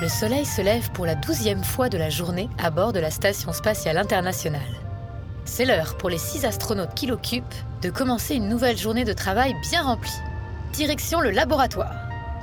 Le 0.00 0.08
Soleil 0.08 0.44
se 0.44 0.62
lève 0.62 0.90
pour 0.92 1.06
la 1.06 1.14
douzième 1.16 1.64
fois 1.64 1.88
de 1.88 1.98
la 1.98 2.10
journée 2.10 2.48
à 2.58 2.70
bord 2.70 2.92
de 2.92 3.00
la 3.00 3.10
Station 3.10 3.52
spatiale 3.52 3.96
internationale. 3.96 4.60
C'est 5.46 5.64
l'heure 5.64 5.96
pour 5.96 6.10
les 6.10 6.18
six 6.18 6.44
astronautes 6.44 6.94
qui 6.94 7.06
l'occupent 7.06 7.44
de 7.82 7.90
commencer 7.90 8.34
une 8.34 8.48
nouvelle 8.48 8.78
journée 8.78 9.04
de 9.04 9.12
travail 9.12 9.54
bien 9.62 9.82
remplie. 9.82 10.20
Direction 10.74 11.20
le 11.20 11.30
laboratoire, 11.30 11.94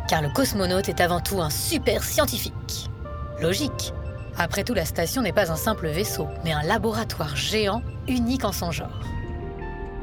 car 0.08 0.22
le 0.22 0.30
cosmonaute 0.30 0.88
est 0.88 1.02
avant 1.02 1.20
tout 1.20 1.42
un 1.42 1.50
super 1.50 2.02
scientifique. 2.02 2.90
Logique. 3.42 3.94
Après 4.38 4.64
tout, 4.64 4.74
la 4.74 4.86
station 4.86 5.22
n'est 5.22 5.34
pas 5.34 5.52
un 5.52 5.58
simple 5.58 5.90
vaisseau, 5.90 6.30
mais 6.46 6.54
un 6.54 6.64
laboratoire 6.64 7.36
géant 7.36 7.82
unique 8.08 8.46
en 8.46 8.54
son 8.54 8.72
genre. 8.72 9.02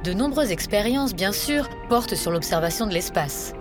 De 0.04 0.12
nombreuses 0.12 0.50
expériences, 0.50 1.14
bien 1.14 1.32
sûr, 1.32 1.70
portent 1.88 2.16
sur 2.16 2.30
l'observation 2.30 2.86
de 2.86 2.92
l'espace. 2.92 3.54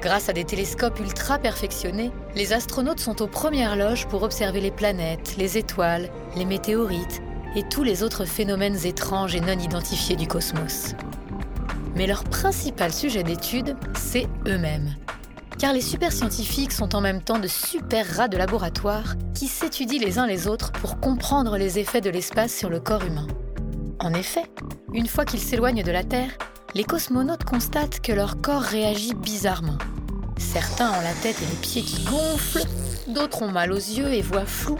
Grâce 0.00 0.30
à 0.30 0.32
des 0.32 0.44
télescopes 0.44 0.98
ultra 0.98 1.38
perfectionnés, 1.38 2.10
les 2.34 2.54
astronautes 2.54 3.00
sont 3.00 3.20
aux 3.20 3.28
premières 3.28 3.76
loges 3.76 4.06
pour 4.06 4.22
observer 4.22 4.62
les 4.62 4.70
planètes, 4.70 5.34
les 5.36 5.58
étoiles, 5.58 6.08
les 6.36 6.46
météorites 6.46 7.20
et 7.54 7.64
tous 7.64 7.82
les 7.82 8.02
autres 8.02 8.24
phénomènes 8.24 8.78
étranges 8.86 9.34
et 9.34 9.40
non 9.40 9.58
identifiés 9.58 10.16
du 10.16 10.26
cosmos. 10.26 10.94
Mais 11.96 12.06
leur 12.06 12.24
principal 12.24 12.92
sujet 12.92 13.22
d'étude, 13.22 13.74
c'est 13.94 14.28
eux-mêmes. 14.46 14.94
Car 15.58 15.72
les 15.72 15.80
super 15.80 16.12
scientifiques 16.12 16.72
sont 16.72 16.94
en 16.94 17.00
même 17.00 17.22
temps 17.22 17.38
de 17.38 17.48
super 17.48 18.06
rats 18.16 18.28
de 18.28 18.36
laboratoire 18.36 19.14
qui 19.34 19.48
s'étudient 19.48 19.98
les 19.98 20.18
uns 20.18 20.26
les 20.26 20.46
autres 20.46 20.72
pour 20.72 21.00
comprendre 21.00 21.56
les 21.56 21.78
effets 21.78 22.02
de 22.02 22.10
l'espace 22.10 22.54
sur 22.54 22.68
le 22.68 22.80
corps 22.80 23.04
humain. 23.04 23.26
En 23.98 24.12
effet, 24.12 24.44
une 24.92 25.06
fois 25.06 25.24
qu'ils 25.24 25.40
s'éloignent 25.40 25.82
de 25.82 25.90
la 25.90 26.04
Terre, 26.04 26.36
les 26.74 26.84
cosmonautes 26.84 27.44
constatent 27.44 28.00
que 28.00 28.12
leur 28.12 28.42
corps 28.42 28.60
réagit 28.60 29.14
bizarrement. 29.14 29.78
Certains 30.36 30.90
ont 30.90 31.00
la 31.00 31.14
tête 31.22 31.40
et 31.40 31.46
les 31.46 31.60
pieds 31.62 31.82
qui 31.82 32.04
gonflent, 32.04 32.68
d'autres 33.08 33.40
ont 33.40 33.50
mal 33.50 33.72
aux 33.72 33.76
yeux 33.76 34.12
et 34.12 34.20
voient 34.20 34.44
flou, 34.44 34.78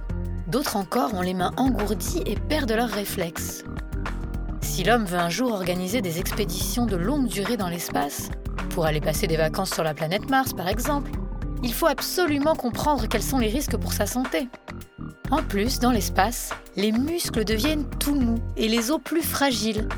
d'autres 0.48 0.76
encore 0.76 1.14
ont 1.14 1.22
les 1.22 1.32
mains 1.32 1.52
engourdies 1.56 2.22
et 2.26 2.36
perdent 2.36 2.72
leurs 2.72 2.90
réflexes. 2.90 3.64
Si 4.76 4.84
l'homme 4.84 5.06
veut 5.06 5.18
un 5.18 5.30
jour 5.30 5.52
organiser 5.52 6.02
des 6.02 6.18
expéditions 6.18 6.84
de 6.84 6.96
longue 6.96 7.28
durée 7.28 7.56
dans 7.56 7.70
l'espace, 7.70 8.28
pour 8.68 8.84
aller 8.84 9.00
passer 9.00 9.26
des 9.26 9.38
vacances 9.38 9.72
sur 9.72 9.82
la 9.82 9.94
planète 9.94 10.28
Mars 10.28 10.52
par 10.52 10.68
exemple, 10.68 11.12
il 11.62 11.72
faut 11.72 11.86
absolument 11.86 12.54
comprendre 12.54 13.06
quels 13.08 13.22
sont 13.22 13.38
les 13.38 13.48
risques 13.48 13.78
pour 13.78 13.94
sa 13.94 14.04
santé. 14.04 14.48
En 15.30 15.42
plus, 15.42 15.78
dans 15.78 15.92
l'espace, 15.92 16.50
les 16.76 16.92
muscles 16.92 17.46
deviennent 17.46 17.88
tout 17.98 18.14
mous 18.14 18.38
et 18.58 18.68
les 18.68 18.90
os 18.90 19.00
plus 19.02 19.22
fragiles. 19.22 19.88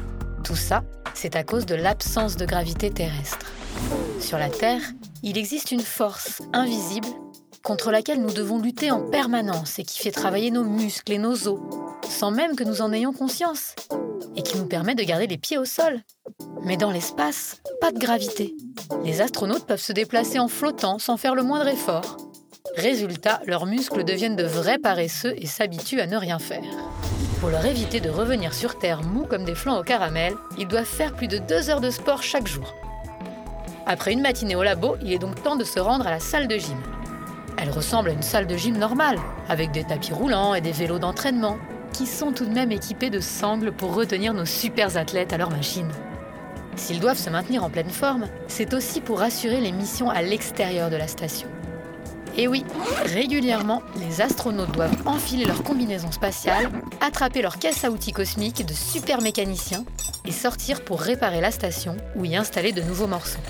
Tout 0.44 0.54
ça, 0.54 0.84
c'est 1.12 1.34
à 1.34 1.42
cause 1.42 1.66
de 1.66 1.74
l'absence 1.74 2.36
de 2.36 2.46
gravité 2.46 2.88
terrestre. 2.92 3.50
Sur 4.20 4.38
la 4.38 4.48
Terre, 4.48 4.82
il 5.24 5.38
existe 5.38 5.72
une 5.72 5.80
force 5.80 6.40
invisible 6.52 7.08
contre 7.64 7.90
laquelle 7.90 8.22
nous 8.22 8.32
devons 8.32 8.60
lutter 8.60 8.92
en 8.92 9.00
permanence 9.10 9.80
et 9.80 9.82
qui 9.82 9.98
fait 9.98 10.12
travailler 10.12 10.52
nos 10.52 10.62
muscles 10.62 11.14
et 11.14 11.18
nos 11.18 11.48
os, 11.48 11.58
sans 12.08 12.30
même 12.30 12.56
que 12.56 12.64
nous 12.64 12.82
en 12.82 12.92
ayons 12.92 13.12
conscience, 13.12 13.74
et 14.36 14.42
qui 14.42 14.58
nous 14.58 14.66
permet 14.66 14.94
de 14.94 15.02
garder 15.02 15.26
les 15.26 15.38
pieds 15.38 15.58
au 15.58 15.64
sol. 15.64 16.02
Mais 16.64 16.76
dans 16.76 16.90
l'espace, 16.90 17.60
pas 17.80 17.92
de 17.92 17.98
gravité. 17.98 18.54
Les 19.04 19.20
astronautes 19.20 19.66
peuvent 19.66 19.80
se 19.80 19.92
déplacer 19.92 20.38
en 20.38 20.48
flottant 20.48 20.98
sans 20.98 21.16
faire 21.16 21.34
le 21.34 21.42
moindre 21.42 21.68
effort. 21.68 22.16
Résultat, 22.76 23.40
leurs 23.46 23.66
muscles 23.66 24.04
deviennent 24.04 24.36
de 24.36 24.44
vrais 24.44 24.78
paresseux 24.78 25.34
et 25.36 25.46
s'habituent 25.46 26.00
à 26.00 26.06
ne 26.06 26.16
rien 26.16 26.38
faire. 26.38 26.62
Pour 27.40 27.50
leur 27.50 27.64
éviter 27.64 28.00
de 28.00 28.10
revenir 28.10 28.52
sur 28.52 28.78
Terre 28.78 29.02
mous 29.02 29.24
comme 29.24 29.44
des 29.44 29.54
flancs 29.54 29.78
au 29.78 29.84
caramel, 29.84 30.34
ils 30.58 30.68
doivent 30.68 30.84
faire 30.84 31.14
plus 31.14 31.28
de 31.28 31.38
deux 31.38 31.70
heures 31.70 31.80
de 31.80 31.90
sport 31.90 32.22
chaque 32.22 32.48
jour. 32.48 32.74
Après 33.86 34.12
une 34.12 34.20
matinée 34.20 34.56
au 34.56 34.62
labo, 34.62 34.96
il 35.02 35.12
est 35.12 35.18
donc 35.18 35.42
temps 35.42 35.56
de 35.56 35.64
se 35.64 35.80
rendre 35.80 36.06
à 36.06 36.10
la 36.10 36.20
salle 36.20 36.48
de 36.48 36.58
gym. 36.58 36.76
Elle 37.56 37.70
ressemble 37.70 38.10
à 38.10 38.12
une 38.12 38.22
salle 38.22 38.46
de 38.46 38.56
gym 38.56 38.76
normale, 38.76 39.18
avec 39.48 39.70
des 39.70 39.84
tapis 39.84 40.12
roulants 40.12 40.54
et 40.54 40.60
des 40.60 40.72
vélos 40.72 40.98
d'entraînement, 40.98 41.58
qui 41.92 42.06
sont 42.06 42.32
tout 42.32 42.44
de 42.44 42.54
même 42.54 42.72
équipés 42.72 43.10
de 43.10 43.20
sangles 43.20 43.72
pour 43.72 43.94
retenir 43.94 44.34
nos 44.34 44.44
super 44.44 44.96
athlètes 44.96 45.32
à 45.32 45.38
leur 45.38 45.50
machine. 45.50 45.90
S'ils 46.76 47.00
doivent 47.00 47.18
se 47.18 47.30
maintenir 47.30 47.64
en 47.64 47.70
pleine 47.70 47.90
forme, 47.90 48.26
c'est 48.46 48.72
aussi 48.72 49.00
pour 49.00 49.22
assurer 49.22 49.60
les 49.60 49.72
missions 49.72 50.10
à 50.10 50.22
l'extérieur 50.22 50.90
de 50.90 50.96
la 50.96 51.08
station. 51.08 51.48
Et 52.36 52.46
oui, 52.46 52.64
régulièrement, 53.06 53.82
les 53.96 54.20
astronautes 54.20 54.70
doivent 54.70 54.96
enfiler 55.06 55.44
leur 55.44 55.64
combinaison 55.64 56.12
spatiale, 56.12 56.70
attraper 57.00 57.42
leur 57.42 57.58
caisse 57.58 57.84
à 57.84 57.90
outils 57.90 58.12
cosmiques 58.12 58.64
de 58.64 58.74
super 58.74 59.20
mécaniciens 59.20 59.84
et 60.24 60.30
sortir 60.30 60.84
pour 60.84 61.00
réparer 61.00 61.40
la 61.40 61.50
station 61.50 61.96
ou 62.14 62.24
y 62.24 62.36
installer 62.36 62.70
de 62.70 62.82
nouveaux 62.82 63.08
morceaux. 63.08 63.40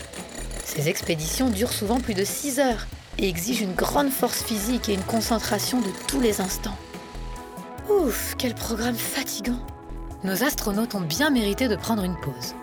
Ces 0.65 0.89
expéditions 0.89 1.51
durent 1.51 1.73
souvent 1.73 2.01
plus 2.01 2.15
de 2.15 2.25
6 2.25 2.61
heures 2.61 2.87
et 3.19 3.29
exigent 3.29 3.65
une 3.65 3.75
grande 3.75 4.11
force 4.11 4.43
physique 4.43 4.89
et 4.89 4.95
une 4.95 5.03
concentration 5.03 5.81
de 5.81 5.91
tous 6.07 6.21
les 6.21 6.41
instants. 6.41 6.77
Ouf, 7.89 8.35
quel 8.37 8.55
programme 8.55 8.95
fatigant 8.95 9.59
Nos 10.23 10.45
astronautes 10.45 10.95
ont 10.95 11.01
bien 11.01 11.31
mérité 11.31 11.69
de 11.69 11.77
prendre 11.77 12.05
une 12.05 12.21
pause. 12.21 12.55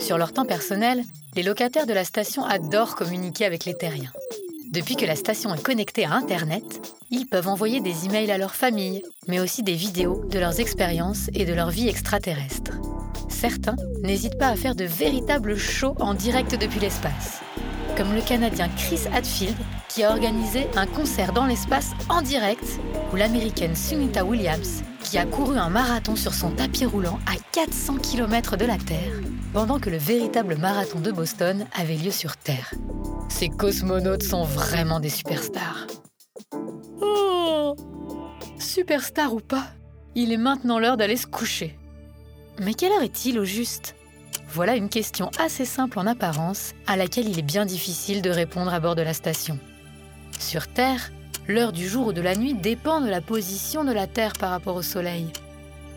Sur 0.00 0.18
leur 0.18 0.32
temps 0.32 0.44
personnel, 0.44 1.04
les 1.36 1.44
locataires 1.44 1.86
de 1.86 1.92
la 1.92 2.02
station 2.02 2.44
adorent 2.44 2.96
communiquer 2.96 3.44
avec 3.44 3.64
les 3.64 3.74
terriens. 3.74 4.12
Depuis 4.72 4.96
que 4.96 5.06
la 5.06 5.14
station 5.14 5.54
est 5.54 5.62
connectée 5.62 6.04
à 6.04 6.14
Internet, 6.14 6.96
ils 7.12 7.26
peuvent 7.26 7.46
envoyer 7.46 7.80
des 7.80 8.06
emails 8.06 8.32
à 8.32 8.38
leur 8.38 8.56
famille, 8.56 9.04
mais 9.28 9.38
aussi 9.38 9.62
des 9.62 9.74
vidéos 9.74 10.24
de 10.30 10.40
leurs 10.40 10.58
expériences 10.58 11.30
et 11.32 11.44
de 11.44 11.54
leur 11.54 11.70
vie 11.70 11.88
extraterrestre. 11.88 12.72
Certains 13.28 13.76
n'hésitent 14.02 14.38
pas 14.38 14.48
à 14.48 14.56
faire 14.56 14.74
de 14.74 14.84
véritables 14.84 15.56
shows 15.56 15.94
en 16.00 16.14
direct 16.14 16.56
depuis 16.60 16.80
l'espace, 16.80 17.40
comme 17.96 18.14
le 18.14 18.22
Canadien 18.22 18.68
Chris 18.76 19.02
Hadfield 19.12 19.56
qui 19.96 20.04
a 20.04 20.10
organisé 20.10 20.66
un 20.76 20.84
concert 20.84 21.32
dans 21.32 21.46
l'espace 21.46 21.92
en 22.10 22.20
direct, 22.20 22.78
ou 23.14 23.16
l'Américaine 23.16 23.74
Sunita 23.74 24.26
Williams 24.26 24.82
qui 25.02 25.16
a 25.16 25.24
couru 25.24 25.56
un 25.56 25.70
marathon 25.70 26.16
sur 26.16 26.34
son 26.34 26.50
tapis 26.50 26.84
roulant 26.84 27.18
à 27.24 27.36
400 27.52 27.96
km 27.96 28.58
de 28.58 28.66
la 28.66 28.76
Terre, 28.76 29.14
pendant 29.54 29.80
que 29.80 29.88
le 29.88 29.96
véritable 29.96 30.56
marathon 30.58 31.00
de 31.00 31.10
Boston 31.10 31.64
avait 31.74 31.96
lieu 31.96 32.10
sur 32.10 32.36
Terre. 32.36 32.74
Ces 33.30 33.48
cosmonautes 33.48 34.22
sont 34.22 34.44
vraiment 34.44 35.00
des 35.00 35.08
superstars. 35.08 35.86
Oh 37.00 37.74
Superstar 38.58 39.32
ou 39.32 39.40
pas, 39.40 39.64
il 40.14 40.30
est 40.30 40.36
maintenant 40.36 40.78
l'heure 40.78 40.98
d'aller 40.98 41.16
se 41.16 41.26
coucher. 41.26 41.78
Mais 42.60 42.74
quelle 42.74 42.92
heure 42.92 43.02
est-il 43.02 43.38
au 43.38 43.46
juste? 43.46 43.94
Voilà 44.50 44.76
une 44.76 44.90
question 44.90 45.30
assez 45.38 45.64
simple 45.64 45.98
en 45.98 46.06
apparence, 46.06 46.72
à 46.86 46.98
laquelle 46.98 47.30
il 47.30 47.38
est 47.38 47.42
bien 47.42 47.64
difficile 47.64 48.20
de 48.20 48.28
répondre 48.28 48.74
à 48.74 48.80
bord 48.80 48.94
de 48.94 49.00
la 49.00 49.14
station. 49.14 49.58
Sur 50.38 50.68
Terre, 50.68 51.12
l'heure 51.48 51.72
du 51.72 51.88
jour 51.88 52.08
ou 52.08 52.12
de 52.12 52.20
la 52.20 52.36
nuit 52.36 52.54
dépend 52.54 53.00
de 53.00 53.08
la 53.08 53.20
position 53.20 53.84
de 53.84 53.92
la 53.92 54.06
Terre 54.06 54.34
par 54.34 54.50
rapport 54.50 54.76
au 54.76 54.82
Soleil. 54.82 55.26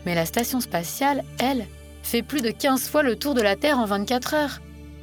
Mais 0.06 0.14
la 0.14 0.26
station 0.26 0.60
spatiale, 0.60 1.24
elle, 1.38 1.66
fait 2.02 2.22
plus 2.22 2.40
de 2.40 2.50
15 2.50 2.88
fois 2.88 3.02
le 3.02 3.16
tour 3.16 3.34
de 3.34 3.42
la 3.42 3.56
Terre 3.56 3.78
en 3.78 3.84
24 3.84 4.34
heures. 4.34 4.60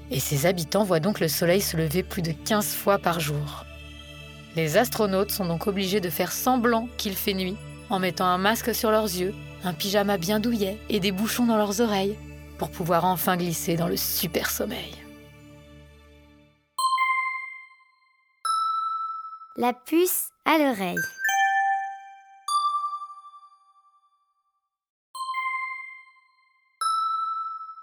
Et 0.10 0.20
ses 0.20 0.46
habitants 0.46 0.84
voient 0.84 1.00
donc 1.00 1.20
le 1.20 1.27
Soleil 1.27 1.62
se 1.62 1.77
lever 1.77 2.03
plus 2.03 2.22
de 2.22 2.32
15 2.32 2.74
fois 2.74 2.98
par 2.98 3.20
jour. 3.20 3.65
Les 4.56 4.77
astronautes 4.77 5.32
sont 5.32 5.46
donc 5.46 5.67
obligés 5.67 6.01
de 6.01 6.10
faire 6.10 6.32
semblant 6.32 6.89
qu'il 6.98 7.13
fait 7.13 7.34
nuit, 7.34 7.58
en 7.89 8.00
mettant 8.00 8.25
un 8.25 8.38
masque 8.38 8.74
sur 8.74 8.91
leurs 8.91 9.06
yeux, 9.06 9.34
un 9.63 9.74
pyjama 9.74 10.17
bien 10.17 10.39
douillet 10.39 10.77
et 10.89 11.00
des 11.00 11.12
bouchons 11.12 11.46
dans 11.46 11.58
leurs 11.58 11.79
oreilles, 11.79 12.17
pour 12.58 12.70
pouvoir 12.70 13.06
enfin 13.06 13.38
glisser 13.38 13.75
dans 13.75 13.88
le 13.88 13.98
super 13.98 14.50
sommeil. 14.50 15.06
La 19.59 19.73
puce 19.73 20.29
à 20.45 20.59
l'oreille. 20.59 20.99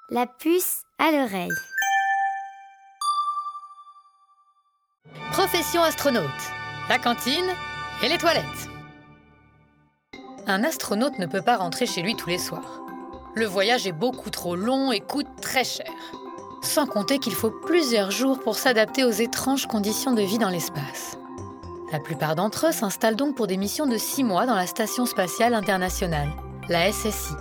La 0.09 0.29
puce 0.29 0.85
à 1.01 1.11
l'oreille. 1.11 1.51
Profession 5.33 5.83
astronaute. 5.83 6.23
La 6.89 7.01
cantine 7.01 7.35
et 8.05 8.09
les 8.09 8.19
toilettes. 8.19 8.45
Un 10.47 10.63
astronaute 10.63 11.19
ne 11.19 11.27
peut 11.27 11.43
pas 11.43 11.57
rentrer 11.57 11.87
chez 11.87 12.03
lui 12.03 12.15
tous 12.15 12.29
les 12.29 12.39
soirs. 12.39 12.83
Le 13.35 13.47
voyage 13.47 13.89
est 13.89 13.93
beaucoup 13.93 14.31
trop 14.31 14.55
long 14.55 14.93
et 14.93 15.01
coûte 15.01 15.27
très 15.43 15.65
cher. 15.65 15.91
Sans 16.63 16.87
compter 16.87 17.19
qu'il 17.19 17.35
faut 17.35 17.51
plusieurs 17.51 18.13
jours 18.13 18.39
pour 18.39 18.55
s'adapter 18.55 19.03
aux 19.03 19.11
étranges 19.11 19.67
conditions 19.67 20.13
de 20.13 20.23
vie 20.23 20.39
dans 20.39 20.51
l'espace. 20.51 21.19
La 21.95 22.01
plupart 22.01 22.35
d'entre 22.35 22.67
eux 22.67 22.73
s'installent 22.73 23.15
donc 23.15 23.37
pour 23.37 23.47
des 23.47 23.57
missions 23.57 23.87
de 23.87 23.97
six 23.97 24.25
mois 24.25 24.47
dans 24.47 24.57
la 24.57 24.67
Station 24.67 25.07
spatiale 25.07 25.55
internationale, 25.55 26.29
la 26.69 26.91
SSI, 26.91 27.35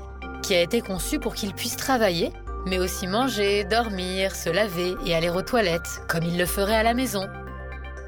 qui 0.43 0.53
a 0.53 0.62
été 0.62 0.79
conçue 0.79 1.17
pour 1.17 1.33
qu'ils 1.33 1.55
puissent 1.55 1.75
travailler, 1.75 2.31
mais 2.67 2.77
aussi 2.77 3.07
manger, 3.07 3.63
dormir, 3.63 4.36
se 4.36 4.51
laver 4.51 4.93
et 5.07 5.15
aller 5.15 5.31
aux 5.31 5.41
toilettes, 5.41 6.03
comme 6.07 6.22
ils 6.22 6.38
le 6.38 6.45
feraient 6.45 6.75
à 6.75 6.83
la 6.83 6.93
maison. 6.93 7.25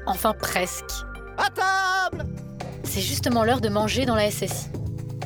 Enfin 0.06 0.34
presque. 0.34 0.84
À 1.36 1.50
table 1.50 2.24
C'est 2.84 3.00
justement 3.00 3.42
l'heure 3.42 3.60
de 3.60 3.68
manger 3.68 4.06
dans 4.06 4.14
la 4.14 4.30
SSI. 4.30 4.68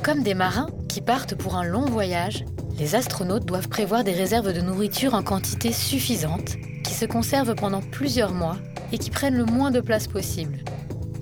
Comme 0.01 0.23
des 0.23 0.33
marins 0.33 0.71
qui 0.89 1.01
partent 1.01 1.35
pour 1.35 1.55
un 1.55 1.65
long 1.65 1.85
voyage, 1.85 2.45
les 2.79 2.95
astronautes 2.95 3.45
doivent 3.45 3.69
prévoir 3.69 4.03
des 4.03 4.13
réserves 4.13 4.53
de 4.53 4.61
nourriture 4.61 5.13
en 5.13 5.21
quantité 5.21 5.71
suffisante, 5.71 6.55
qui 6.83 6.95
se 6.95 7.05
conservent 7.05 7.53
pendant 7.53 7.81
plusieurs 7.81 8.33
mois 8.33 8.57
et 8.91 8.97
qui 8.97 9.11
prennent 9.11 9.37
le 9.37 9.45
moins 9.45 9.69
de 9.69 9.81
place 9.81 10.07
possible. 10.07 10.63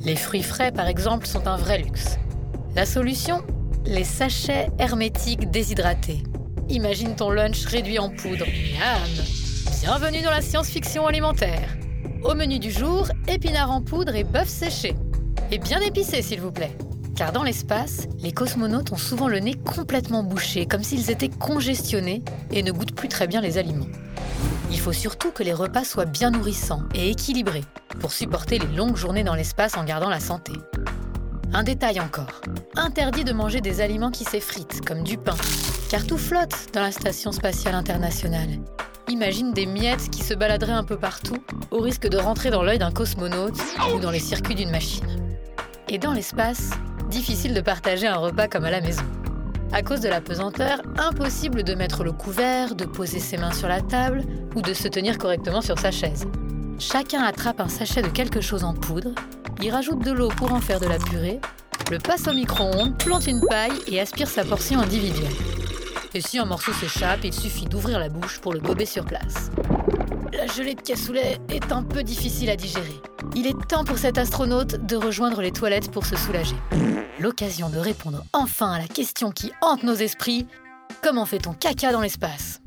Les 0.06 0.15
fruits 0.15 0.44
frais, 0.44 0.72
par 0.72 0.88
exemple, 0.88 1.27
sont 1.27 1.46
un 1.48 1.58
vrai 1.58 1.79
luxe. 1.79 2.18
La 2.74 2.86
solution? 2.86 3.44
Les 3.86 4.06
sachets 4.06 4.70
hermétiques 4.79 5.51
déshydratés. 5.51 6.24
Imagine 6.70 7.15
ton 7.15 7.32
lunch 7.32 7.65
réduit 7.65 8.00
en 8.00 8.10
poudre. 8.10 8.46
Miam 8.46 9.25
Bienvenue 9.82 10.22
dans 10.22 10.32
la 10.32 10.41
science-fiction 10.41 11.06
alimentaire. 11.06 11.75
Au 12.24 12.34
menu 12.34 12.60
du 12.60 12.72
jour, 12.72 13.08
épinards 13.27 13.72
en 13.72 13.82
poudre 13.82 14.15
et 14.15 14.24
bœuf 14.24 14.48
séché. 14.48 14.96
Et 15.51 15.58
bien 15.58 15.82
épicé, 15.82 16.22
s'il 16.22 16.39
vous 16.39 16.51
plaît. 16.51 16.72
Car 17.18 17.34
dans 17.34 17.44
l'espace, 17.44 18.08
les 18.20 18.32
cosmonautes 18.32 18.94
ont 18.94 18.98
souvent 18.98 19.27
le 19.27 19.39
nez 19.39 19.56
complètement 19.56 20.24
bouché, 20.24 20.65
comme 20.65 20.84
s'ils 20.84 21.12
étaient 21.12 21.27
congestionnés 21.27 22.24
et 22.51 22.63
ne 22.63 22.72
goûtent 22.72 22.96
plus 22.96 23.10
très 23.10 23.27
bien 23.27 23.41
les 23.41 23.58
aliments. 23.58 23.88
Il 24.71 24.79
faut 24.79 24.93
surtout 24.93 25.31
que 25.31 25.43
les 25.43 25.53
repas 25.53 25.83
soient 25.83 26.05
bien 26.05 26.31
nourrissants 26.31 26.83
et 26.93 27.09
équilibrés 27.09 27.63
pour 27.99 28.11
supporter 28.11 28.59
les 28.59 28.75
longues 28.75 28.95
journées 28.95 29.23
dans 29.23 29.35
l'espace 29.35 29.75
en 29.77 29.83
gardant 29.83 30.09
la 30.09 30.19
santé. 30.19 30.53
Un 31.51 31.63
détail 31.63 31.99
encore. 31.99 32.41
Interdit 32.75 33.23
de 33.23 33.33
manger 33.33 33.61
des 33.61 33.81
aliments 33.81 34.11
qui 34.11 34.23
s'effritent, 34.23 34.85
comme 34.85 35.03
du 35.03 35.17
pain, 35.17 35.35
car 35.89 36.05
tout 36.05 36.17
flotte 36.17 36.67
dans 36.73 36.81
la 36.81 36.91
Station 36.91 37.31
spatiale 37.31 37.73
internationale. 37.73 38.59
Imagine 39.09 39.53
des 39.53 39.65
miettes 39.65 40.11
qui 40.11 40.21
se 40.21 40.35
baladeraient 40.35 40.73
un 40.73 40.83
peu 40.83 40.97
partout, 40.97 41.43
au 41.71 41.79
risque 41.79 42.07
de 42.07 42.17
rentrer 42.17 42.51
dans 42.51 42.61
l'œil 42.61 42.77
d'un 42.77 42.91
cosmonaute 42.91 43.59
ou 43.95 43.99
dans 43.99 44.11
les 44.11 44.19
circuits 44.19 44.53
d'une 44.53 44.69
machine. 44.69 45.19
Et 45.88 45.97
dans 45.97 46.13
l'espace, 46.13 46.69
difficile 47.09 47.55
de 47.55 47.61
partager 47.61 48.05
un 48.05 48.17
repas 48.17 48.47
comme 48.47 48.65
à 48.65 48.71
la 48.71 48.81
maison. 48.81 49.03
À 49.71 49.83
cause 49.83 50.01
de 50.01 50.09
la 50.09 50.19
pesanteur, 50.19 50.81
impossible 50.97 51.63
de 51.63 51.75
mettre 51.75 52.03
le 52.03 52.11
couvert, 52.11 52.75
de 52.75 52.85
poser 52.85 53.19
ses 53.19 53.38
mains 53.38 53.53
sur 53.53 53.67
la 53.67 53.81
table 53.81 54.23
ou 54.55 54.61
de 54.61 54.73
se 54.73 54.88
tenir 54.88 55.17
correctement 55.17 55.61
sur 55.61 55.77
sa 55.77 55.91
chaise. 55.91 56.25
Chacun 56.79 57.21
attrape 57.21 57.59
un 57.59 57.67
sachet 57.67 58.01
de 58.01 58.07
quelque 58.07 58.41
chose 58.41 58.63
en 58.63 58.73
poudre, 58.73 59.11
y 59.61 59.69
rajoute 59.69 60.03
de 60.03 60.11
l'eau 60.11 60.29
pour 60.29 60.53
en 60.53 60.59
faire 60.59 60.79
de 60.79 60.88
la 60.88 60.97
purée, 60.97 61.39
le 61.91 61.99
passe 61.99 62.27
au 62.27 62.33
micro-ondes, 62.33 62.97
plante 62.97 63.27
une 63.27 63.41
paille 63.41 63.79
et 63.88 63.99
aspire 63.99 64.27
sa 64.27 64.43
portion 64.43 64.79
individuelle. 64.79 65.33
Et 66.15 66.21
si 66.21 66.39
un 66.39 66.45
morceau 66.45 66.73
s'échappe, 66.73 67.23
il 67.23 67.33
suffit 67.33 67.65
d'ouvrir 67.65 67.99
la 67.99 68.09
bouche 68.09 68.39
pour 68.39 68.53
le 68.53 68.59
gober 68.59 68.85
sur 68.85 69.05
place. 69.05 69.51
La 70.33 70.47
gelée 70.47 70.73
de 70.73 70.81
cassoulet 70.81 71.38
est 71.49 71.71
un 71.71 71.83
peu 71.83 72.01
difficile 72.01 72.49
à 72.49 72.55
digérer. 72.55 73.01
Il 73.35 73.45
est 73.45 73.67
temps 73.67 73.83
pour 73.83 73.99
cet 73.99 74.17
astronaute 74.17 74.85
de 74.85 74.95
rejoindre 74.95 75.41
les 75.41 75.51
toilettes 75.51 75.91
pour 75.91 76.05
se 76.05 76.15
soulager. 76.15 76.55
L'occasion 77.19 77.69
de 77.69 77.77
répondre 77.77 78.23
enfin 78.31 78.71
à 78.71 78.79
la 78.79 78.88
question 78.88 79.32
qui 79.32 79.51
hante 79.62 79.84
nos 79.84 79.95
esprits 79.95 80.47
comment 81.03 81.25
fait-on 81.25 81.51
caca 81.51 81.91
dans 81.91 81.99
l'espace? 81.99 82.62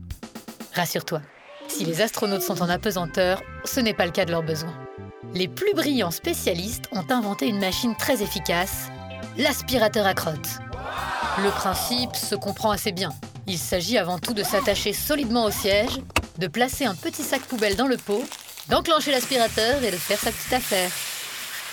Rassure-toi, 0.74 1.22
si 1.68 1.86
les 1.86 2.02
astronautes 2.02 2.42
sont 2.42 2.60
en 2.60 2.68
apesanteur, 2.68 3.42
ce 3.64 3.80
n'est 3.80 3.94
pas 3.94 4.04
le 4.04 4.12
cas 4.12 4.26
de 4.26 4.30
leurs 4.30 4.42
besoins. 4.42 4.76
Les 5.32 5.48
plus 5.48 5.72
brillants 5.72 6.10
spécialistes 6.10 6.84
ont 6.92 7.06
inventé 7.08 7.48
une 7.48 7.60
machine 7.60 7.96
très 7.96 8.22
efficace, 8.22 8.88
l'aspirateur 9.38 10.06
à 10.06 10.12
crotte. 10.12 10.58
Le 11.42 11.48
principe 11.48 12.14
se 12.14 12.34
comprend 12.34 12.72
assez 12.72 12.92
bien. 12.92 13.08
Il 13.46 13.56
s'agit 13.56 13.96
avant 13.96 14.18
tout 14.18 14.34
de 14.34 14.42
s'attacher 14.42 14.92
solidement 14.92 15.44
au 15.44 15.50
siège, 15.50 15.98
de 16.36 16.46
placer 16.46 16.84
un 16.84 16.94
petit 16.94 17.22
sac 17.22 17.40
poubelle 17.40 17.76
dans 17.76 17.86
le 17.86 17.96
pot, 17.96 18.22
d'enclencher 18.68 19.12
l'aspirateur 19.12 19.82
et 19.82 19.90
de 19.90 19.96
faire 19.96 20.18
sa 20.18 20.30
petite 20.30 20.52
affaire. 20.52 20.90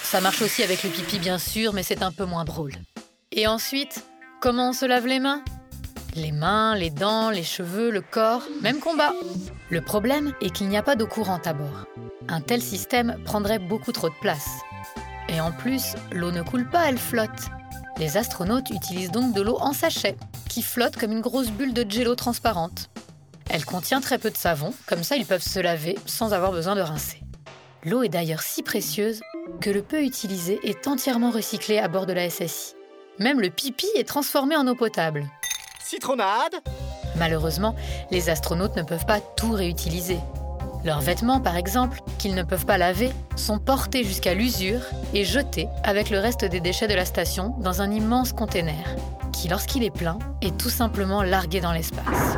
Ça 0.10 0.22
marche 0.22 0.42
aussi 0.42 0.64
avec 0.64 0.82
le 0.82 0.90
pipi 0.90 1.20
bien 1.20 1.38
sûr, 1.38 1.72
mais 1.72 1.84
c'est 1.84 2.02
un 2.02 2.12
peu 2.12 2.26
moins 2.26 2.44
drôle. 2.44 2.72
Et 3.32 3.46
ensuite, 3.46 4.04
comment 4.42 4.70
on 4.70 4.74
se 4.74 4.88
lave 4.88 5.06
les 5.06 5.20
mains? 5.20 5.44
Les 6.16 6.32
mains, 6.32 6.74
les 6.74 6.90
dents, 6.90 7.30
les 7.30 7.44
cheveux, 7.44 7.92
le 7.92 8.02
corps, 8.02 8.42
même 8.64 8.80
combat. 8.80 9.14
Le 9.70 9.82
problème 9.82 10.34
est 10.42 10.50
qu'il 10.50 10.68
n'y 10.68 10.78
a 10.78 10.82
pas 10.82 10.96
d'eau 10.96 11.06
courante 11.06 11.46
à 11.46 11.54
bord. 11.54 11.86
Un 12.28 12.42
tel 12.42 12.60
système 12.60 13.22
prendrait 13.24 13.60
beaucoup 13.60 13.92
trop 13.92 14.10
de 14.10 14.16
place. 14.20 14.50
Et 15.28 15.40
en 15.40 15.52
plus, 15.52 15.94
l'eau 16.12 16.32
ne 16.32 16.42
coule 16.42 16.68
pas, 16.68 16.90
elle 16.90 16.98
flotte. 16.98 17.52
Les 18.00 18.18
astronautes 18.18 18.72
utilisent 18.72 19.12
donc 19.12 19.36
de 19.36 19.44
l'eau 19.44 19.60
en 19.62 19.74
sachet, 19.74 20.18
qui 20.50 20.64
flotte 20.64 20.98
comme 20.98 21.12
une 21.12 21.22
grosse 21.22 21.52
bulle 21.52 21.76
de 21.76 21.86
jello 21.88 22.16
transparente. 22.16 22.90
Elle 23.48 23.64
contient 23.64 24.02
très 24.02 24.18
peu 24.18 24.32
de 24.32 24.38
savon, 24.38 24.74
comme 24.88 25.04
ça 25.04 25.18
ils 25.18 25.28
peuvent 25.28 25.48
se 25.48 25.60
laver 25.60 26.00
sans 26.08 26.34
avoir 26.34 26.52
besoin 26.52 26.74
de 26.74 26.82
rincer. 26.82 27.22
L'eau 27.86 28.04
est 28.04 28.10
d'ailleurs 28.10 28.42
si 28.42 28.62
précieuse 28.62 29.22
que 29.62 29.70
le 29.70 29.82
peu 29.82 30.04
utilisé 30.04 30.60
est 30.64 30.88
entièrement 30.88 31.32
recyclé 31.32 31.78
à 31.78 31.88
bord 31.88 32.06
de 32.06 32.14
la 32.14 32.30
SSI. 32.30 32.76
Même 33.20 33.40
le 33.40 33.50
pipi 33.50 33.88
est 33.96 34.08
transformé 34.08 34.58
en 34.58 34.68
eau 34.68 34.76
potable. 34.76 35.26
Citronnade 35.82 36.56
Malheureusement, 37.18 37.76
les 38.12 38.30
astronautes 38.30 38.76
ne 38.76 38.84
peuvent 38.84 39.06
pas 39.06 39.22
tout 39.22 39.52
réutiliser. 39.52 40.20
Leurs 40.84 41.02
vêtements, 41.02 41.40
par 41.40 41.56
exemple, 41.56 42.00
qu'ils 42.18 42.36
ne 42.36 42.44
peuvent 42.44 42.66
pas 42.66 42.78
laver, 42.78 43.12
sont 43.36 43.60
portés 43.60 44.04
jusqu'à 44.04 44.34
l'usure 44.34 44.82
et 45.14 45.24
jetés 45.24 45.68
avec 45.84 46.10
le 46.10 46.20
reste 46.20 46.46
des 46.46 46.60
déchets 46.60 46.88
de 46.88 46.94
la 46.94 47.06
station 47.06 47.56
dans 47.60 47.82
un 47.82 47.92
immense 47.92 48.34
container, 48.34 48.96
qui, 49.34 49.48
lorsqu'il 49.48 49.84
est 49.84 49.96
plein, 49.96 50.20
est 50.42 50.58
tout 50.58 50.70
simplement 50.70 51.24
largué 51.24 51.60
dans 51.62 51.74
l'espace. 51.74 52.38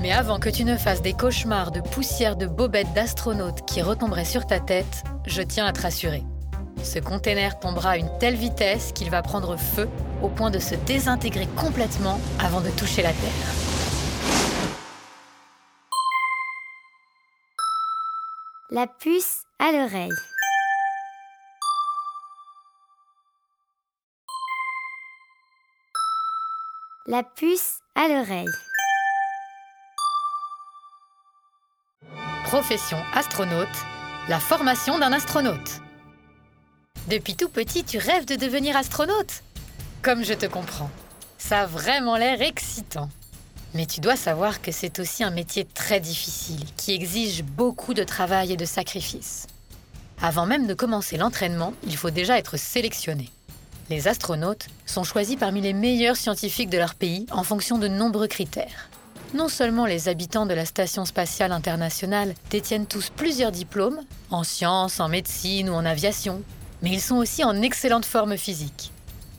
Mais 0.00 0.12
avant 0.12 0.38
que 0.38 0.50
tu 0.50 0.64
ne 0.64 0.76
fasses 0.76 1.00
des 1.00 1.14
cauchemars 1.14 1.70
de 1.70 1.80
poussière 1.80 2.36
de 2.36 2.46
bobettes 2.46 2.92
d'astronautes 2.92 3.64
qui 3.66 3.80
retomberaient 3.80 4.26
sur 4.26 4.46
ta 4.46 4.60
tête, 4.60 5.04
je 5.26 5.42
tiens 5.42 5.66
à 5.66 5.72
te 5.72 5.80
rassurer. 5.80 6.22
Ce 6.82 6.98
container 6.98 7.58
tombera 7.58 7.90
à 7.90 7.96
une 7.96 8.10
telle 8.18 8.36
vitesse 8.36 8.92
qu'il 8.92 9.10
va 9.10 9.22
prendre 9.22 9.56
feu 9.56 9.88
au 10.22 10.28
point 10.28 10.50
de 10.50 10.58
se 10.58 10.74
désintégrer 10.74 11.48
complètement 11.56 12.20
avant 12.38 12.60
de 12.60 12.70
toucher 12.70 13.02
la 13.02 13.12
Terre. 13.12 13.66
La 18.70 18.86
puce 18.86 19.44
à 19.58 19.72
l'oreille. 19.72 20.10
La 27.06 27.22
puce 27.22 27.78
à 27.94 28.08
l'oreille. 28.08 28.46
Profession 32.46 32.98
astronaute, 33.12 33.66
la 34.28 34.38
formation 34.38 35.00
d'un 35.00 35.12
astronaute. 35.12 35.80
Depuis 37.08 37.34
tout 37.34 37.48
petit, 37.48 37.82
tu 37.82 37.98
rêves 37.98 38.24
de 38.24 38.36
devenir 38.36 38.76
astronaute? 38.76 39.42
Comme 40.00 40.24
je 40.24 40.32
te 40.32 40.46
comprends. 40.46 40.88
Ça 41.38 41.62
a 41.62 41.66
vraiment 41.66 42.16
l'air 42.16 42.40
excitant. 42.42 43.10
Mais 43.74 43.84
tu 43.84 44.00
dois 44.00 44.14
savoir 44.14 44.62
que 44.62 44.70
c'est 44.70 45.00
aussi 45.00 45.24
un 45.24 45.32
métier 45.32 45.64
très 45.64 45.98
difficile, 45.98 46.64
qui 46.76 46.92
exige 46.92 47.42
beaucoup 47.42 47.94
de 47.94 48.04
travail 48.04 48.52
et 48.52 48.56
de 48.56 48.64
sacrifices. 48.64 49.48
Avant 50.22 50.46
même 50.46 50.68
de 50.68 50.74
commencer 50.74 51.16
l'entraînement, 51.16 51.74
il 51.82 51.96
faut 51.96 52.10
déjà 52.10 52.38
être 52.38 52.56
sélectionné. 52.56 53.28
Les 53.90 54.06
astronautes 54.06 54.68
sont 54.86 55.02
choisis 55.02 55.34
parmi 55.34 55.62
les 55.62 55.72
meilleurs 55.72 56.16
scientifiques 56.16 56.70
de 56.70 56.78
leur 56.78 56.94
pays 56.94 57.26
en 57.32 57.42
fonction 57.42 57.76
de 57.76 57.88
nombreux 57.88 58.28
critères. 58.28 58.88
Non 59.34 59.48
seulement 59.48 59.86
les 59.86 60.08
habitants 60.08 60.46
de 60.46 60.54
la 60.54 60.64
Station 60.64 61.04
spatiale 61.04 61.52
internationale 61.52 62.34
détiennent 62.50 62.86
tous 62.86 63.10
plusieurs 63.14 63.50
diplômes, 63.50 64.00
en 64.30 64.44
sciences, 64.44 65.00
en 65.00 65.08
médecine 65.08 65.68
ou 65.68 65.72
en 65.72 65.84
aviation, 65.84 66.42
mais 66.82 66.90
ils 66.90 67.00
sont 67.00 67.16
aussi 67.16 67.42
en 67.44 67.60
excellente 67.60 68.06
forme 68.06 68.36
physique. 68.36 68.92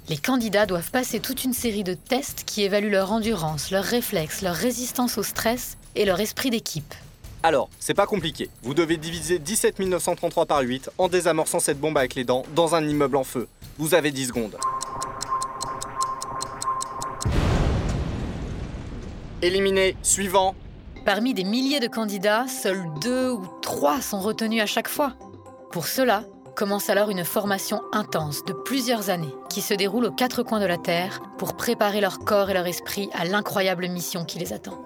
Les 0.09 0.17
candidats 0.17 0.65
doivent 0.65 0.91
passer 0.91 1.19
toute 1.19 1.43
une 1.43 1.53
série 1.53 1.83
de 1.83 1.93
tests 1.93 2.43
qui 2.45 2.63
évaluent 2.63 2.91
leur 2.91 3.11
endurance, 3.11 3.71
leurs 3.71 3.83
réflexes, 3.83 4.41
leur 4.41 4.55
résistance 4.55 5.17
au 5.17 5.23
stress 5.23 5.77
et 5.95 6.05
leur 6.05 6.19
esprit 6.19 6.49
d'équipe. 6.49 6.93
Alors, 7.43 7.69
c'est 7.79 7.93
pas 7.93 8.07
compliqué. 8.07 8.49
Vous 8.63 8.73
devez 8.73 8.97
diviser 8.97 9.39
17 9.39 9.79
933 9.79 10.45
par 10.45 10.59
8 10.59 10.89
en 10.97 11.07
désamorçant 11.07 11.59
cette 11.59 11.79
bombe 11.79 11.97
avec 11.97 12.15
les 12.15 12.23
dents 12.23 12.43
dans 12.55 12.75
un 12.75 12.85
immeuble 12.85 13.15
en 13.15 13.23
feu. 13.23 13.47
Vous 13.77 13.93
avez 13.93 14.11
10 14.11 14.27
secondes. 14.27 14.57
Éliminé. 19.41 19.95
Suivant. 20.01 20.55
Parmi 21.05 21.33
des 21.35 21.43
milliers 21.43 21.79
de 21.79 21.87
candidats, 21.87 22.47
seuls 22.47 22.87
deux 23.01 23.29
ou 23.29 23.47
trois 23.61 24.01
sont 24.01 24.19
retenus 24.19 24.63
à 24.63 24.65
chaque 24.65 24.87
fois. 24.87 25.13
Pour 25.71 25.85
cela, 25.85 26.23
commence 26.55 26.89
alors 26.89 27.11
une 27.11 27.23
formation 27.23 27.81
intense 27.93 28.43
de 28.45 28.53
plusieurs 28.53 29.11
années 29.11 29.33
qui 29.49 29.61
se 29.61 29.75
déroule 29.75 30.05
aux 30.05 30.11
quatre 30.11 30.41
coins 30.41 30.59
de 30.59 30.65
la 30.65 30.77
Terre 30.77 31.21
pour 31.37 31.55
préparer 31.55 32.01
leur 32.01 32.19
corps 32.19 32.49
et 32.49 32.53
leur 32.55 32.65
esprit 32.65 33.09
à 33.13 33.25
l'incroyable 33.25 33.87
mission 33.87 34.25
qui 34.25 34.39
les 34.39 34.53
attend. 34.53 34.81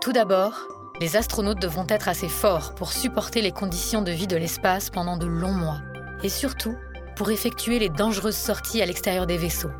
Tout 0.00 0.12
d'abord, 0.12 0.66
Les 0.98 1.16
astronautes 1.16 1.60
devront 1.60 1.84
être 1.90 2.08
assez 2.08 2.28
forts 2.28 2.74
pour 2.74 2.90
supporter 2.90 3.42
les 3.42 3.52
conditions 3.52 4.00
de 4.00 4.12
vie 4.12 4.26
de 4.26 4.36
l'espace 4.36 4.88
pendant 4.88 5.18
de 5.18 5.26
longs 5.26 5.52
mois. 5.52 5.82
Et 6.22 6.30
surtout, 6.30 6.74
pour 7.16 7.30
effectuer 7.30 7.78
les 7.78 7.90
dangereuses 7.90 8.36
sorties 8.36 8.80
à 8.80 8.86
l'extérieur 8.86 9.26
des 9.26 9.36
vaisseaux. 9.36 9.70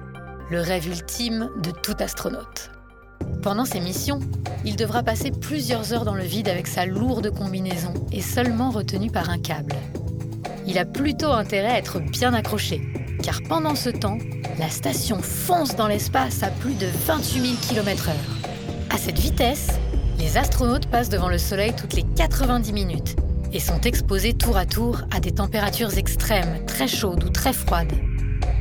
Le 0.51 0.61
rêve 0.61 0.87
ultime 0.87 1.51
de 1.63 1.71
tout 1.71 1.97
astronaute. 2.01 2.71
Pendant 3.43 3.65
ces 3.65 3.81
missions, 3.81 4.21
il 4.65 4.77
devra 4.77 5.03
passer 5.03 5.31
plusieurs 5.31 5.93
heures 5.93 6.05
dans 6.05 6.15
le 6.15 6.25
vide 6.25 6.49
avec 6.49 6.67
sa 6.67 6.87
lourde 6.87 7.31
combinaison 7.31 7.95
et 8.11 8.21
seulement 8.21 8.71
retenu 8.71 9.11
par 9.11 9.31
un 9.31 9.39
câble. 9.39 9.77
Il 10.67 10.79
a 10.79 10.85
plutôt 10.85 11.31
intérêt 11.31 11.71
à 11.71 11.79
être 11.79 12.01
bien 12.01 12.35
accroché, 12.35 12.83
car 13.23 13.41
pendant 13.49 13.77
ce 13.77 13.91
temps, 13.91 14.19
la 14.59 14.69
station 14.69 15.19
fonce 15.23 15.77
dans 15.77 15.87
l'espace 15.87 16.43
à 16.43 16.49
plus 16.49 16.75
de 16.75 16.87
28 17.07 17.41
000 17.41 17.55
km/h. 17.69 18.11
À 18.93 18.99
cette 18.99 19.19
vitesse, 19.19 19.69
les 20.19 20.37
astronautes 20.37 20.87
passent 20.87 21.09
devant 21.09 21.29
le 21.29 21.39
Soleil 21.39 21.73
toutes 21.77 21.95
les 21.95 22.05
90 22.17 22.73
minutes 22.73 23.17
et 23.53 23.61
sont 23.61 23.81
exposés 23.83 24.33
tour 24.33 24.57
à 24.57 24.67
tour 24.67 25.03
à 25.15 25.21
des 25.21 25.33
températures 25.33 25.97
extrêmes, 25.97 26.65
très 26.67 26.89
chaudes 26.89 27.23
ou 27.23 27.29
très 27.29 27.53
froides. 27.53 27.93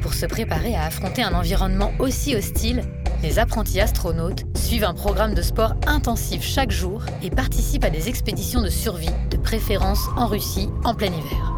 Pour 0.01 0.13
se 0.13 0.25
préparer 0.25 0.75
à 0.75 0.83
affronter 0.83 1.23
un 1.23 1.33
environnement 1.33 1.91
aussi 1.99 2.35
hostile, 2.35 2.83
les 3.21 3.39
apprentis 3.39 3.79
astronautes 3.79 4.43
suivent 4.55 4.83
un 4.83 4.93
programme 4.93 5.33
de 5.33 5.41
sport 5.41 5.73
intensif 5.87 6.43
chaque 6.43 6.71
jour 6.71 7.03
et 7.23 7.29
participent 7.29 7.85
à 7.85 7.89
des 7.89 8.09
expéditions 8.09 8.61
de 8.61 8.69
survie, 8.69 9.09
de 9.29 9.37
préférence 9.37 10.07
en 10.17 10.27
Russie 10.27 10.69
en 10.83 10.93
plein 10.93 11.07
hiver. 11.07 11.53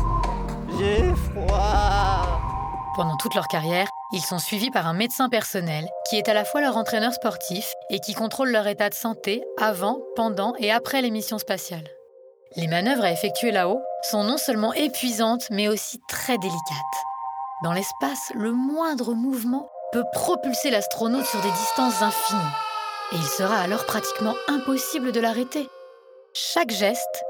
J'ai 0.77 1.13
froid. 1.15 2.41
Pendant 2.95 3.15
toute 3.17 3.35
leur 3.35 3.47
carrière, 3.47 3.87
ils 4.11 4.21
sont 4.21 4.39
suivis 4.39 4.71
par 4.71 4.87
un 4.87 4.93
médecin 4.93 5.29
personnel 5.29 5.87
qui 6.09 6.17
est 6.17 6.29
à 6.29 6.33
la 6.33 6.45
fois 6.45 6.61
leur 6.61 6.77
entraîneur 6.77 7.13
sportif 7.13 7.71
et 7.89 7.99
qui 7.99 8.13
contrôle 8.13 8.51
leur 8.51 8.67
état 8.67 8.89
de 8.89 8.95
santé 8.95 9.43
avant, 9.61 9.99
pendant 10.15 10.53
et 10.57 10.71
après 10.71 11.01
les 11.01 11.11
missions 11.11 11.37
spatiales. 11.37 11.87
Les 12.55 12.67
manœuvres 12.67 13.03
à 13.03 13.11
effectuer 13.11 13.51
là-haut 13.51 13.81
sont 14.09 14.23
non 14.23 14.37
seulement 14.37 14.73
épuisantes 14.73 15.47
mais 15.51 15.67
aussi 15.67 15.99
très 16.07 16.37
délicates. 16.37 16.57
Dans 17.63 17.73
l'espace, 17.73 18.31
le 18.35 18.51
moindre 18.51 19.13
mouvement 19.13 19.67
peut 19.91 20.03
propulser 20.11 20.69
l'astronaute 20.69 21.25
sur 21.25 21.41
des 21.41 21.51
distances 21.51 22.01
infinies. 22.01 22.41
Et 23.13 23.15
il 23.15 23.23
sera 23.23 23.57
alors 23.57 23.85
pratiquement 23.85 24.35
impossible 24.47 25.11
de 25.11 25.19
l'arrêter. 25.19 25.69
Chaque 26.33 26.71
geste 26.71 27.23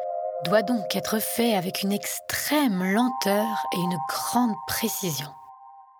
doit 0.45 0.63
donc 0.63 0.95
être 0.95 1.19
fait 1.19 1.55
avec 1.55 1.83
une 1.83 1.91
extrême 1.91 2.83
lenteur 2.83 3.45
et 3.75 3.79
une 3.79 3.97
grande 4.09 4.55
précision. 4.67 5.27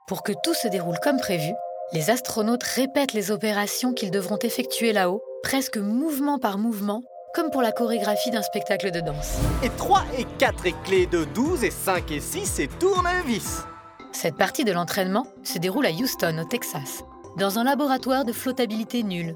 Pour 0.08 0.24
que 0.24 0.34
tout 0.44 0.54
se 0.54 0.68
déroule 0.68 1.00
comme 1.02 1.18
prévu, 1.18 1.54
les 1.94 2.10
astronautes 2.10 2.64
répètent 2.64 3.14
les 3.14 3.32
opérations 3.32 3.94
qu'ils 3.94 4.12
devront 4.12 4.40
effectuer 4.40 4.94
là-haut, 4.94 5.22
presque 5.44 5.78
mouvement 5.78 6.40
par 6.40 6.58
mouvement, 6.58 7.02
comme 7.34 7.52
pour 7.52 7.62
la 7.62 7.72
chorégraphie 7.72 8.32
d'un 8.32 8.42
spectacle 8.42 8.92
de 8.92 9.00
danse. 9.00 9.36
Et 9.64 9.70
3 9.70 10.02
et 10.18 10.26
4 10.40 10.66
et 10.66 10.76
clés 10.84 11.06
de 11.06 11.24
12 11.24 11.64
et 11.64 11.72
5 11.72 12.12
et 12.12 12.20
6 12.20 12.60
et 12.60 12.68
tournevis. 12.68 13.64
Cette 14.12 14.36
partie 14.36 14.64
de 14.66 14.72
l'entraînement 14.72 15.28
se 15.44 15.60
déroule 15.60 15.86
à 15.86 15.92
Houston, 15.92 16.40
au 16.40 16.44
Texas, 16.46 17.04
dans 17.38 17.60
un 17.60 17.64
laboratoire 17.64 18.26
de 18.26 18.34
flottabilité 18.34 19.04
nulle. 19.04 19.36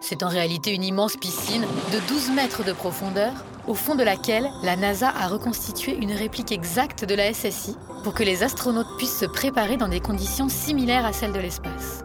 C'est 0.00 0.22
en 0.22 0.28
réalité 0.28 0.72
une 0.72 0.82
immense 0.82 1.16
piscine 1.16 1.64
de 1.92 2.08
12 2.08 2.30
mètres 2.30 2.64
de 2.64 2.72
profondeur, 2.72 3.32
au 3.68 3.74
fond 3.74 3.94
de 3.94 4.02
laquelle 4.02 4.50
la 4.64 4.76
NASA 4.76 5.08
a 5.08 5.28
reconstitué 5.28 5.96
une 5.96 6.12
réplique 6.12 6.50
exacte 6.50 7.04
de 7.04 7.14
la 7.14 7.32
SSI 7.32 7.76
pour 8.02 8.14
que 8.14 8.24
les 8.24 8.42
astronautes 8.42 8.96
puissent 8.96 9.20
se 9.20 9.26
préparer 9.26 9.76
dans 9.76 9.88
des 9.88 10.00
conditions 10.00 10.48
similaires 10.48 11.06
à 11.06 11.12
celles 11.12 11.32
de 11.32 11.38
l'espace. 11.38 12.02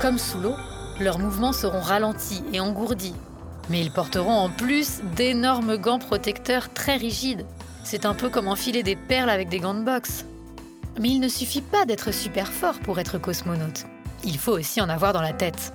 Comme 0.00 0.18
sous 0.18 0.38
l'eau, 0.38 0.54
leurs 1.00 1.18
mouvements 1.18 1.52
seront 1.52 1.80
ralentis 1.80 2.44
et 2.52 2.60
engourdis, 2.60 3.16
mais 3.68 3.80
ils 3.80 3.90
porteront 3.90 4.30
en 4.30 4.50
plus 4.50 5.00
d'énormes 5.16 5.76
gants 5.76 5.98
protecteurs 5.98 6.72
très 6.72 6.96
rigides. 6.96 7.46
C'est 7.82 8.06
un 8.06 8.14
peu 8.14 8.28
comme 8.28 8.48
enfiler 8.48 8.82
des 8.82 8.96
perles 8.96 9.30
avec 9.30 9.48
des 9.48 9.58
gants 9.58 9.74
de 9.74 9.82
boxe. 9.82 10.24
Mais 11.00 11.08
il 11.08 11.20
ne 11.20 11.28
suffit 11.28 11.60
pas 11.60 11.86
d'être 11.86 12.12
super 12.12 12.52
fort 12.52 12.78
pour 12.78 12.98
être 12.98 13.18
cosmonaute. 13.18 13.84
Il 14.24 14.38
faut 14.38 14.52
aussi 14.52 14.80
en 14.80 14.88
avoir 14.88 15.12
dans 15.12 15.22
la 15.22 15.32
tête. 15.32 15.72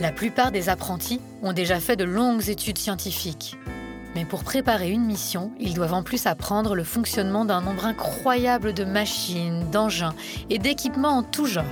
La 0.00 0.12
plupart 0.12 0.52
des 0.52 0.68
apprentis 0.68 1.20
ont 1.42 1.52
déjà 1.52 1.80
fait 1.80 1.96
de 1.96 2.04
longues 2.04 2.48
études 2.48 2.78
scientifiques. 2.78 3.56
Mais 4.14 4.24
pour 4.24 4.44
préparer 4.44 4.90
une 4.90 5.04
mission, 5.04 5.52
ils 5.60 5.74
doivent 5.74 5.94
en 5.94 6.02
plus 6.02 6.26
apprendre 6.26 6.74
le 6.74 6.84
fonctionnement 6.84 7.44
d'un 7.44 7.60
nombre 7.60 7.86
incroyable 7.86 8.74
de 8.74 8.84
machines, 8.84 9.70
d'engins 9.70 10.14
et 10.48 10.58
d'équipements 10.58 11.18
en 11.18 11.22
tout 11.22 11.46
genre. 11.46 11.64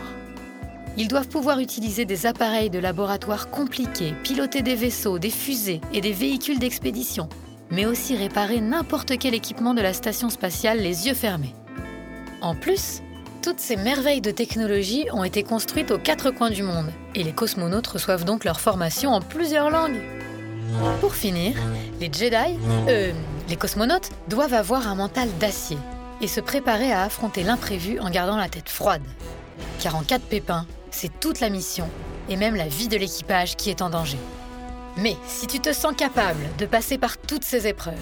Ils 0.97 1.09
doivent 1.09 1.29
pouvoir 1.29 1.59
utiliser 1.59 2.05
des 2.05 2.27
appareils 2.27 2.71
de 2.71 2.79
laboratoire 2.79 3.51
compliqués, 3.51 4.15
piloter 4.25 4.63
des 4.63 4.75
vaisseaux, 4.75 5.19
des 5.19 5.31
fusées 5.31 5.81
et 5.93 6.01
des 6.01 6.13
véhicules 6.13 6.59
d'expédition, 6.59 7.29
mais 7.71 7.87
aussi 7.87 8.17
réparer 8.17 8.61
n'importe 8.61 9.17
quel 9.19 9.35
équipement 9.35 9.75
de 9.75 9.81
la 9.81 9.93
station 9.93 10.29
spatiale 10.29 10.81
les 10.81 11.07
yeux 11.07 11.15
fermés. 11.15 11.55
En 12.41 12.55
plus, 12.55 13.03
toutes 13.43 13.59
ces 13.59 13.77
merveilles 13.77 14.21
de 14.21 14.31
technologie 14.31 15.07
ont 15.13 15.25
été 15.25 15.43
construites 15.43 15.91
aux 15.91 15.99
quatre 15.99 16.31
coins 16.31 16.51
du 16.51 16.63
monde, 16.63 16.93
et 17.15 17.25
les 17.25 17.33
cosmonautes 17.33 17.89
reçoivent 17.89 18.25
donc 18.25 18.45
leur 18.45 18.61
formation 18.61 19.11
en 19.11 19.21
plusieurs 19.21 19.71
langues. 19.71 20.01
Pour 21.01 21.15
finir, 21.15 21.57
les 21.99 22.13
Jedi, 22.13 22.59
euh, 22.89 23.13
les 23.49 23.57
cosmonautes, 23.57 24.11
doivent 24.29 24.55
avoir 24.55 24.87
un 24.87 24.95
mental 24.95 25.29
d'acier 25.41 25.79
et 26.21 26.29
se 26.29 26.41
préparer 26.41 26.93
à 26.93 27.03
affronter 27.03 27.43
l'imprévu 27.43 27.99
en 27.99 28.11
gardant 28.11 28.37
la 28.37 28.49
tête 28.49 28.69
froide. 28.69 29.03
Car 29.81 29.97
en 29.97 30.03
cas 30.03 30.19
de 30.19 30.25
pépin, 30.25 30.67
c'est 30.91 31.21
toute 31.21 31.41
la 31.41 31.49
mission 31.49 31.89
et 32.29 32.37
même 32.37 32.55
la 32.55 32.69
vie 32.69 32.89
de 32.89 32.97
l'équipage 32.97 33.57
qui 33.57 33.71
est 33.71 33.83
en 33.83 33.91
danger. 33.91 34.19
Mais 34.97 35.17
si 35.27 35.47
tu 35.47 35.61
te 35.61 35.73
sens 35.73 35.95
capable 35.97 36.41
de 36.59 36.67
passer 36.67 36.99
par 36.99 37.19
toutes 37.19 37.45
ces 37.45 37.67
épreuves, 37.67 37.95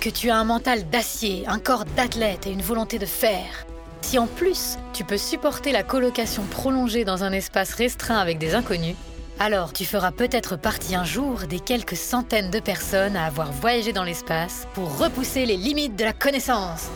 que 0.00 0.08
tu 0.08 0.30
as 0.30 0.36
un 0.36 0.44
mental 0.44 0.88
d'acier, 0.88 1.46
un 1.46 1.58
corps 1.58 1.84
d'athlète 1.84 2.46
et 2.46 2.52
une 2.52 2.62
volonté 2.62 2.98
de 2.98 3.06
fer, 3.06 3.66
si 4.00 4.18
en 4.18 4.26
plus 4.26 4.78
tu 4.94 5.04
peux 5.04 5.18
supporter 5.18 5.72
la 5.72 5.82
colocation 5.82 6.42
prolongée 6.44 7.04
dans 7.04 7.22
un 7.22 7.32
espace 7.32 7.74
restreint 7.74 8.16
avec 8.16 8.38
des 8.38 8.54
inconnus, 8.54 8.96
alors 9.38 9.74
tu 9.74 9.84
feras 9.84 10.10
peut-être 10.10 10.56
partie 10.56 10.94
un 10.94 11.04
jour 11.04 11.40
des 11.48 11.60
quelques 11.60 11.96
centaines 11.96 12.50
de 12.50 12.60
personnes 12.60 13.14
à 13.14 13.26
avoir 13.26 13.52
voyagé 13.52 13.92
dans 13.92 14.04
l'espace 14.04 14.66
pour 14.74 14.98
repousser 14.98 15.44
les 15.44 15.56
limites 15.56 15.96
de 15.96 16.04
la 16.04 16.14
connaissance. 16.14 16.90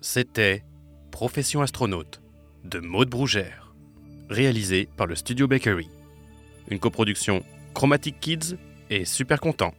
C'était 0.00 0.62
Profession 1.10 1.62
astronaute 1.62 2.20
de 2.64 2.80
Maude 2.80 3.08
Brougère, 3.08 3.74
réalisé 4.28 4.88
par 4.96 5.06
le 5.06 5.14
Studio 5.14 5.48
Bakery. 5.48 5.88
Une 6.68 6.78
coproduction 6.78 7.42
Chromatic 7.72 8.20
Kids 8.20 8.56
et 8.90 9.04
Super 9.04 9.40
Content. 9.40 9.72